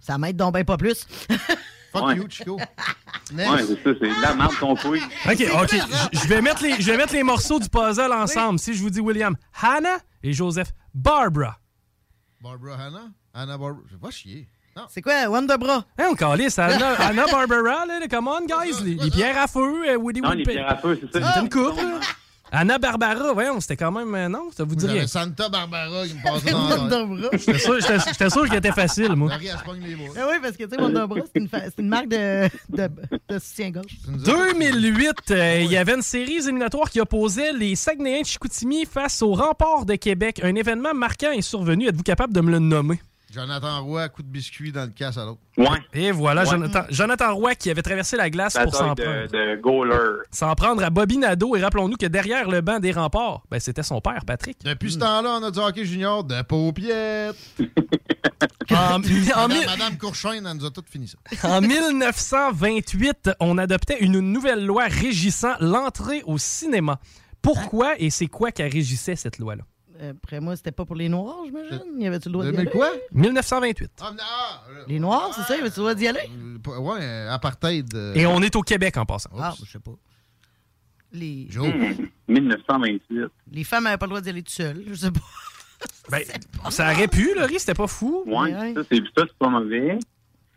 Ça 0.00 0.18
m'aide 0.18 0.36
donc 0.36 0.54
ben 0.54 0.64
pas 0.64 0.76
plus. 0.76 1.06
Fuck 1.92 2.06
Ouais. 2.06 2.16
you, 2.16 2.26
Chico. 2.28 2.56
Ouais, 3.32 3.44
c'est 3.58 3.74
ça, 3.84 3.90
c'est 4.00 4.08
de 4.08 4.22
la 4.22 4.34
merde 4.34 4.52
ton 4.58 4.74
couille. 4.74 5.00
OK, 5.24 5.44
OK. 5.62 5.76
Je- 6.12 6.26
vais, 6.26 6.42
mettre 6.42 6.64
les, 6.64 6.80
je 6.80 6.90
vais 6.90 6.96
mettre 6.96 7.12
les 7.12 7.22
morceaux 7.22 7.60
du 7.60 7.68
puzzle 7.68 8.12
ensemble. 8.12 8.58
Si 8.58 8.74
je 8.74 8.82
vous 8.82 8.90
dis 8.90 8.98
William 9.00 9.36
Hanna 9.62 9.98
et 10.24 10.32
Joseph 10.32 10.72
Barbara. 10.92 11.56
Barbara 12.42 12.74
Hanna? 12.86 13.02
Anna 13.32 13.56
Barbara. 13.56 13.84
Je 13.88 13.94
vais 13.94 14.00
pas 14.00 14.10
chier. 14.10 14.48
C'est 14.88 15.00
quoi, 15.02 15.28
Wonderbra? 15.28 15.84
Hein, 15.98 16.08
on 16.10 16.14
calisse 16.14 16.58
Anna, 16.58 16.94
Anna 16.98 17.26
Barbara, 17.30 17.86
là, 17.86 18.00
come 18.10 18.26
on, 18.28 18.46
guys. 18.46 18.82
Les, 18.82 18.94
les 18.94 19.10
pierres 19.10 19.38
à 19.38 19.46
feu, 19.46 19.88
euh, 19.90 19.96
Woody 19.96 20.20
Non, 20.22 20.30
les 20.30 20.38
Woodpecker. 20.38 20.58
pierres 20.58 20.70
à 20.72 20.76
feu, 20.76 20.98
c'est 21.00 21.20
ça. 21.20 21.32
C'est 21.34 21.40
une 21.40 21.48
coupe, 21.50 21.76
là. 21.76 22.00
Anna 22.52 22.78
Barbara, 22.78 23.32
voyons, 23.32 23.60
c'était 23.60 23.76
quand 23.76 23.92
même. 23.92 24.14
euh, 24.14 24.28
non, 24.28 24.50
ça 24.56 24.64
vous 24.64 24.74
dirait. 24.74 25.06
Santa 25.06 25.48
Barbara 25.48 26.06
qui 26.06 26.14
me 26.14 26.22
passait 26.22 26.50
dans. 26.50 27.30
J'étais 27.32 27.58
sûr, 27.58 27.76
j'étais- 27.80 28.30
sûr 28.30 28.44
qu'il 28.46 28.54
était 28.56 28.72
facile, 28.72 29.14
moi. 29.14 29.28
Marie, 29.28 29.46
elle 29.46 29.58
se 29.58 29.64
pogne 29.64 29.82
les 29.84 29.94
bras. 29.94 30.06
Ben 30.14 30.22
oui, 30.30 30.36
parce 30.42 30.56
que, 30.56 30.64
tu 30.64 30.70
sais, 30.74 30.80
Wonder 30.80 31.04
Bra, 31.08 31.20
c'est 31.34 31.78
une, 31.78 31.88
marque 31.88 32.08
de, 32.08 32.48
de, 32.70 32.88
de 33.28 33.38
soutien-gorge. 33.38 33.98
2008, 34.08 35.10
euh, 35.30 35.60
il 35.62 35.70
y 35.70 35.76
avait 35.76 35.94
une 35.94 36.02
série 36.02 36.36
éliminatoire 36.38 36.90
qui 36.90 37.00
opposait 37.00 37.52
les 37.52 37.76
Saguenayens 37.76 38.22
de 38.22 38.26
Chicoutimi 38.26 38.84
face 38.84 39.22
au 39.22 39.32
Rempart 39.34 39.84
de 39.86 39.94
Québec. 39.94 40.40
Un 40.42 40.54
événement 40.54 40.94
marquant 40.94 41.30
est 41.30 41.42
survenu. 41.42 41.88
Êtes-vous 41.88 42.02
capable 42.02 42.32
de 42.32 42.40
me 42.40 42.50
le 42.50 42.58
nommer? 42.58 43.00
Jonathan 43.32 43.84
Roy, 43.84 44.08
coup 44.08 44.22
de 44.24 44.28
biscuit 44.28 44.72
dans 44.72 44.82
le 44.84 44.90
casse 44.90 45.16
à 45.16 45.24
l'autre. 45.24 45.40
Ouais. 45.56 45.66
Et 45.92 46.10
voilà, 46.10 46.42
Ouais. 46.42 46.50
Jonathan, 46.50 46.82
Jonathan 46.90 47.34
Roy 47.36 47.54
qui 47.54 47.70
avait 47.70 47.82
traversé 47.82 48.16
la 48.16 48.28
glace 48.28 48.54
pour 48.60 48.74
s'en 48.74 48.94
prendre. 48.94 49.28
de. 49.28 50.22
S'en 50.32 50.54
prendre 50.56 50.82
à 50.82 50.90
Bobby 50.90 51.18
Nadeau. 51.18 51.54
Et 51.54 51.62
rappelons-nous 51.62 51.96
que 51.96 52.06
derrière 52.06 52.50
le 52.50 52.60
banc 52.60 52.80
des 52.80 52.90
remparts, 52.92 53.42
ben, 53.50 53.60
c'était 53.60 53.82
son 53.84 54.00
père, 54.00 54.24
Patrick. 54.26 54.58
Depuis 54.64 54.92
ce 54.92 54.98
temps-là, 54.98 55.38
on 55.40 55.44
a 55.44 55.50
du 55.50 55.58
hockey 55.60 55.84
junior 55.84 56.24
de 56.24 56.42
paupiètes. 56.42 57.36
En, 58.70 58.76
en 58.94 58.98
Madame, 59.00 59.50
mille- 59.52 59.66
Madame 59.66 59.98
Courchaine, 59.98 60.46
elle 60.46 60.56
nous 60.56 60.64
a 60.64 60.70
tout 60.70 60.84
fini 60.88 61.08
ça. 61.08 61.18
En 61.48 61.60
1928, 61.60 63.30
on 63.40 63.58
adoptait 63.58 63.98
une 64.00 64.20
nouvelle 64.20 64.64
loi 64.64 64.84
régissant 64.86 65.54
l'entrée 65.60 66.22
au 66.24 66.38
cinéma. 66.38 67.00
Pourquoi 67.42 67.94
et 67.98 68.10
c'est 68.10 68.26
quoi 68.28 68.52
qui 68.52 68.62
régissait 68.62 69.16
cette 69.16 69.38
loi-là? 69.38 69.64
Après 70.02 70.40
moi, 70.40 70.56
c'était 70.56 70.72
pas 70.72 70.84
pour 70.84 70.96
les 70.96 71.08
Noirs, 71.08 71.40
j'imagine. 71.44 72.00
Y 72.00 72.06
avait-tu 72.06 72.28
le 72.28 72.32
droit 72.32 72.44
d'y 72.46 72.50
2000 72.52 72.60
aller? 72.68 72.70
quoi? 72.70 72.90
1928. 73.12 73.90
Ah, 74.00 74.10
mais- 74.14 74.22
ah, 74.22 74.62
euh, 74.70 74.84
Les 74.88 74.98
Noirs, 74.98 75.30
c'est 75.34 75.42
ça? 75.42 75.56
Y 75.56 75.60
avait-tu 75.60 75.76
le 75.76 75.82
droit 75.82 75.94
d'y 75.94 76.08
aller? 76.08 76.30
ouais, 76.66 76.98
euh, 77.02 77.30
apartheid. 77.30 77.94
euh, 77.94 78.14
Et 78.14 78.26
on 78.26 78.40
est 78.42 78.56
au 78.56 78.62
Québec 78.62 78.96
en 78.96 79.04
passant. 79.06 79.30
Ah, 79.38 79.54
je 79.64 79.70
sais 79.70 79.78
pas. 79.78 79.92
Les, 81.12 81.46
Joe. 81.50 81.66
Hmm. 82.28 82.32
1928. 82.34 83.24
les 83.50 83.64
femmes 83.64 83.84
n'avaient 83.84 83.98
pas 83.98 84.06
le 84.06 84.10
droit 84.10 84.20
d'y 84.20 84.28
aller 84.30 84.42
tout 84.44 84.52
seules, 84.52 84.84
je 84.86 84.94
sais 84.94 85.10
pas. 85.10 85.20
Ben, 86.10 86.22
ça 86.70 86.92
aurait 86.92 87.08
pu, 87.08 87.34
Laurie, 87.34 87.58
c'était 87.58 87.74
pas 87.74 87.86
fou. 87.86 88.22
Ouais, 88.26 88.74
ça, 88.74 88.80
c'est 88.90 88.98
ça, 89.16 89.24
c'est 89.26 89.38
pas 89.38 89.48
mauvais. 89.48 89.98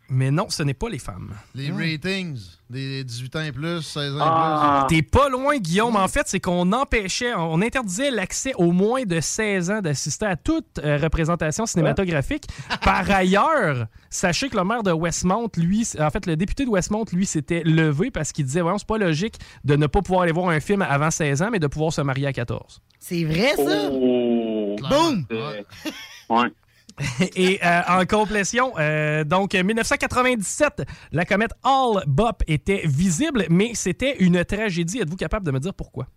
Mais 0.10 0.32
non, 0.32 0.48
ce 0.50 0.62
n'est 0.64 0.74
pas 0.74 0.90
les 0.90 1.00
femmes. 1.00 1.34
Les 1.56 1.72
ratings 1.72 2.38
des 2.70 3.04
18 3.04 3.36
ans 3.38 3.42
et 3.42 3.52
plus, 3.52 3.82
16 3.82 4.16
ans 4.16 4.20
Ah. 4.22 4.86
T'es 4.90 5.02
pas 5.02 5.30
loin, 5.30 5.58
Guillaume. 5.58 5.96
En 5.96 6.08
fait, 6.08 6.28
c'est 6.28 6.40
qu'on 6.40 6.72
empêchait, 6.74 7.34
on 7.36 7.62
interdisait 7.62 8.12
l'accès 8.12 8.54
aux 8.56 8.72
moins 8.74 9.04
de 9.04 9.20
16 9.20 9.72
ans 9.72 9.82
d'assister 9.82 10.26
à 10.26 10.36
toute 10.36 10.80
euh, 10.80 10.98
représentation 10.98 11.66
cinématographique. 11.66 12.46
Par 12.84 13.10
ailleurs, 13.12 13.88
sachez 14.10 14.50
que 14.50 14.58
le 14.58 14.64
maire 14.66 14.84
de 14.84 14.92
Westmount, 14.92 15.50
lui, 15.58 15.88
en 16.00 16.10
fait, 16.10 16.26
le 16.26 16.36
député 16.36 16.66
de 16.66 16.70
Westmount, 16.70 17.06
lui, 17.14 17.26
s'était 17.26 17.64
levé 17.64 18.12
parce 18.12 18.32
qu'il 18.34 18.46
disait, 18.46 18.62
voyons, 18.62 18.78
c'est 18.78 18.88
pas 18.88 18.98
logique 18.98 19.36
de 19.64 19.76
ne 19.76 19.88
pas 19.88 20.02
pouvoir 20.02 20.24
aller 20.24 20.32
voir 20.34 20.50
un 20.50 20.60
film 20.60 20.82
avant 20.82 21.12
16 21.12 21.42
ans, 21.44 21.50
mais 21.52 21.60
de 21.60 21.68
pouvoir 21.68 21.94
se 21.94 22.02
marier 22.02 22.28
à 22.28 22.34
14. 22.34 22.82
C'est 23.00 23.24
vrai, 23.24 23.56
ça? 23.56 23.90
Oh. 23.92 24.76
Boum! 24.90 25.26
C'est- 25.30 25.94
Ouais. 26.30 26.48
Et 27.36 27.60
euh, 27.66 27.82
en 27.88 28.06
complétion, 28.06 28.74
euh, 28.78 29.24
donc 29.24 29.54
1997, 29.56 30.84
la 31.12 31.26
comète 31.26 31.52
Hall 31.64 32.04
Bop 32.08 32.44
était 32.48 32.82
visible, 32.86 33.46
mais 33.50 33.72
c'était 33.74 34.18
une 34.20 34.44
tragédie. 34.46 35.00
Êtes-vous 35.00 35.16
capable 35.18 35.46
de 35.46 35.52
me 35.52 35.60
dire 35.60 35.74
pourquoi? 35.74 36.08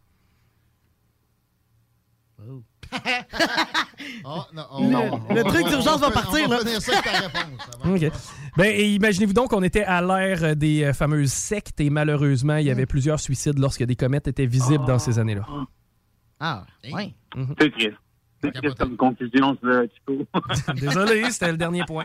Ah, 4.24 4.46
non, 4.54 4.64
Le- 4.78 4.96
on- 5.30 5.34
le 5.34 5.44
on- 5.44 5.48
truc 5.48 5.66
d'urgence 5.68 6.00
va 6.00 6.10
partir, 6.10 6.48
là. 6.48 6.58
finir 6.60 6.80
ça 6.80 6.92
avec 6.98 7.04
ta 7.04 7.10
réponse. 7.20 7.60
avant. 7.82 7.94
OK. 7.96 8.10
Ben, 8.56 8.80
imaginez-vous 8.80 9.32
donc 9.32 9.50
qu'on 9.50 9.62
était 9.62 9.82
à 9.84 10.00
l'ère 10.02 10.54
des 10.56 10.84
euh, 10.84 10.92
fameuses 10.92 11.32
sectes 11.32 11.80
et 11.80 11.90
malheureusement, 11.90 12.56
il 12.56 12.66
y 12.66 12.70
avait 12.70 12.86
plusieurs 12.86 13.18
suicides 13.20 13.58
lorsque 13.58 13.82
des 13.82 13.96
comètes 13.96 14.28
étaient 14.28 14.46
visibles 14.46 14.84
dans 14.86 14.98
ces 14.98 15.18
années-là. 15.18 15.46
Ah, 16.38 16.64
oui. 16.92 17.14
C'est 17.60 17.70
triste. 17.72 17.96
C'est 18.42 18.76
comme 18.76 18.96
conclusion, 18.96 19.56
Chico. 19.94 20.26
Désolé, 20.74 21.30
c'était 21.30 21.52
le 21.52 21.56
dernier 21.56 21.84
point. 21.86 22.04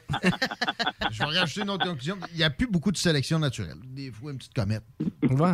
Je 1.11 1.19
vais 1.19 1.39
rajouter 1.39 1.61
une 1.61 1.69
autre 1.69 1.85
conclusion. 1.85 2.17
Il 2.31 2.37
n'y 2.37 2.43
a 2.43 2.49
plus 2.49 2.67
beaucoup 2.67 2.91
de 2.91 2.97
sélection 2.97 3.37
naturelle. 3.39 3.77
Des 3.83 4.11
fois, 4.11 4.31
une 4.31 4.37
petite 4.37 4.53
comète. 4.53 4.83
Ouais. 4.99 5.53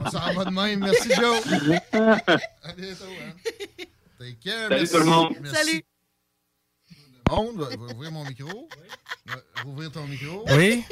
On 0.00 0.10
s'en 0.10 0.32
va 0.34 0.44
de 0.44 0.50
même. 0.50 0.80
Merci, 0.80 1.10
Joe. 1.14 1.40
À 1.92 2.72
bientôt. 2.72 3.04
Hein. 3.04 3.84
Take 4.18 4.38
care. 4.44 4.68
Salut 4.68 4.80
Merci. 4.80 4.92
tout 4.92 4.98
le 4.98 5.04
monde. 5.04 5.34
Merci. 5.40 5.56
Salut. 5.56 5.82
Monde, 7.30 7.58
va, 7.58 7.68
va 7.68 7.94
ouvrir 7.94 8.10
mon 8.10 8.24
micro. 8.24 8.68
Va 9.26 9.36
ouvrir 9.66 9.92
ton 9.92 10.04
micro. 10.06 10.44
Oui? 10.50 10.82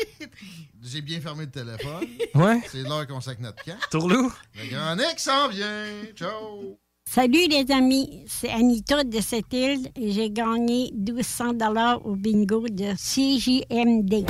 J'ai 0.82 1.00
bien 1.00 1.20
fermé 1.20 1.46
le 1.46 1.50
téléphone. 1.50 2.06
Ouais? 2.34 2.60
C'est 2.68 2.82
l'heure 2.82 3.06
qu'on 3.08 3.20
sac 3.20 3.40
notre 3.40 3.62
camp. 3.64 3.76
Tourlou? 3.90 4.32
Le 4.54 4.70
grand 4.70 4.94
Nick 4.94 5.18
s'en 5.18 5.48
vient. 5.48 5.84
Ciao. 6.14 6.78
Salut 7.10 7.48
les 7.48 7.64
amis, 7.72 8.22
c'est 8.26 8.50
Anita 8.50 9.02
de 9.02 9.18
cette 9.22 9.50
île 9.52 9.88
et 9.96 10.12
j'ai 10.12 10.28
gagné 10.28 10.92
1200 10.94 11.54
dollars 11.54 12.04
au 12.04 12.14
bingo 12.14 12.66
de 12.68 12.92
CJMD. 12.96 14.26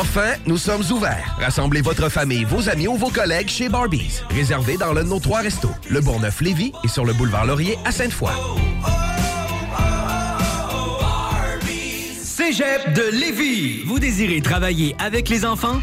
Enfin, 0.00 0.32
nous 0.46 0.56
sommes 0.56 0.82
ouverts. 0.92 1.36
Rassemblez 1.38 1.82
votre 1.82 2.08
famille, 2.08 2.44
vos 2.44 2.70
amis 2.70 2.88
ou 2.88 2.94
vos 2.94 3.10
collègues 3.10 3.48
chez 3.48 3.68
Barbies. 3.68 4.22
Réservé 4.30 4.78
dans 4.78 4.94
l'un 4.94 5.04
de 5.04 5.10
nos 5.10 5.20
trois 5.20 5.40
restos, 5.40 5.68
le 5.90 6.00
Bourgneuf-Lévis 6.00 6.72
et 6.84 6.88
sur 6.88 7.04
le 7.04 7.12
boulevard 7.12 7.44
Laurier 7.44 7.76
à 7.84 7.92
Sainte-Foy. 7.92 8.32
Cégep 12.22 12.94
de 12.94 13.10
Lévis. 13.20 13.82
Vous 13.84 13.98
désirez 13.98 14.40
travailler 14.40 14.96
avec 14.98 15.28
les 15.28 15.44
enfants? 15.44 15.80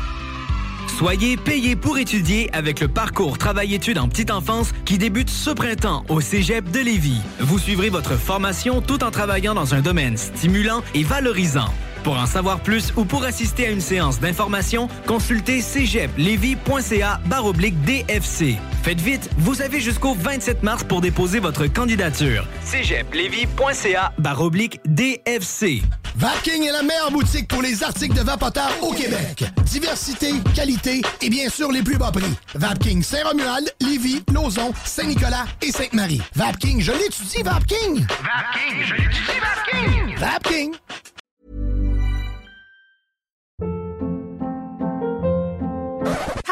Soyez 0.98 1.38
payé 1.38 1.76
pour 1.76 2.00
étudier 2.00 2.50
avec 2.54 2.80
le 2.80 2.88
parcours 2.88 3.38
Travail-études 3.38 4.00
en 4.00 4.08
petite 4.10 4.32
enfance 4.32 4.72
qui 4.84 4.98
débute 4.98 5.30
ce 5.30 5.52
printemps 5.52 6.04
au 6.10 6.22
Cégep 6.22 6.72
de 6.72 6.80
Lévis. 6.80 7.22
Vous 7.40 7.60
suivrez 7.60 7.90
votre 7.90 8.16
formation 8.16 8.82
tout 8.82 9.04
en 9.04 9.12
travaillant 9.12 9.54
dans 9.54 9.76
un 9.76 9.82
domaine 9.82 10.18
stimulant 10.18 10.82
et 10.96 11.04
valorisant. 11.04 11.72
Pour 12.08 12.20
en 12.20 12.26
savoir 12.26 12.62
plus 12.62 12.93
ou 12.96 13.04
pour 13.04 13.26
assister 13.26 13.67
à 13.67 13.70
une 13.70 13.82
séance 13.82 14.22
d'information, 14.22 14.88
consultez 15.08 15.60
cégeplevy.ca 15.60 17.20
baroblique 17.26 17.82
DFC. 17.82 18.56
Faites 18.82 19.02
vite, 19.02 19.30
vous 19.38 19.62
avez 19.62 19.82
jusqu'au 19.82 20.13
27 20.13 20.63
mars 20.63 20.86
pour 20.86 21.02
déposer 21.02 21.39
votre 21.39 21.67
candidature. 21.67 22.48
cégeplevy.ca 22.63 24.13
baroblique 24.20 24.80
DFC. 24.86 25.82
Vapking 26.15 26.63
est 26.63 26.72
la 26.72 26.82
meilleure 26.82 27.12
boutique 27.12 27.50
pour 27.50 27.62
les 27.62 27.84
articles 27.84 28.15
de 28.15 28.22
vapoteurs 28.22 28.72
au 28.84 28.93
Québec. 28.93 29.43
Diversité, 29.65 30.32
qualité 30.56 31.02
et 31.22 31.30
bien 31.30 31.50
sûr 31.50 31.74
les 31.74 31.84
plus 31.84 31.98
bas 31.98 32.13
prix. 32.13 32.24
Vapking 32.56 33.04
Saint-Romuald, 33.04 33.70
Lévis, 33.82 34.24
Lauson, 34.34 34.72
Saint-Nicolas 34.86 35.43
et 35.62 35.74
Sainte-Marie. 35.74 36.22
Vapking, 36.36 36.80
je 36.80 36.93
l'étudie, 36.93 37.43
Vapking! 37.43 38.06
Vapking, 38.08 38.86
je 38.86 38.93
l'étudie, 38.93 39.41
Vapking! 39.41 40.15
Vapking! 40.17 40.74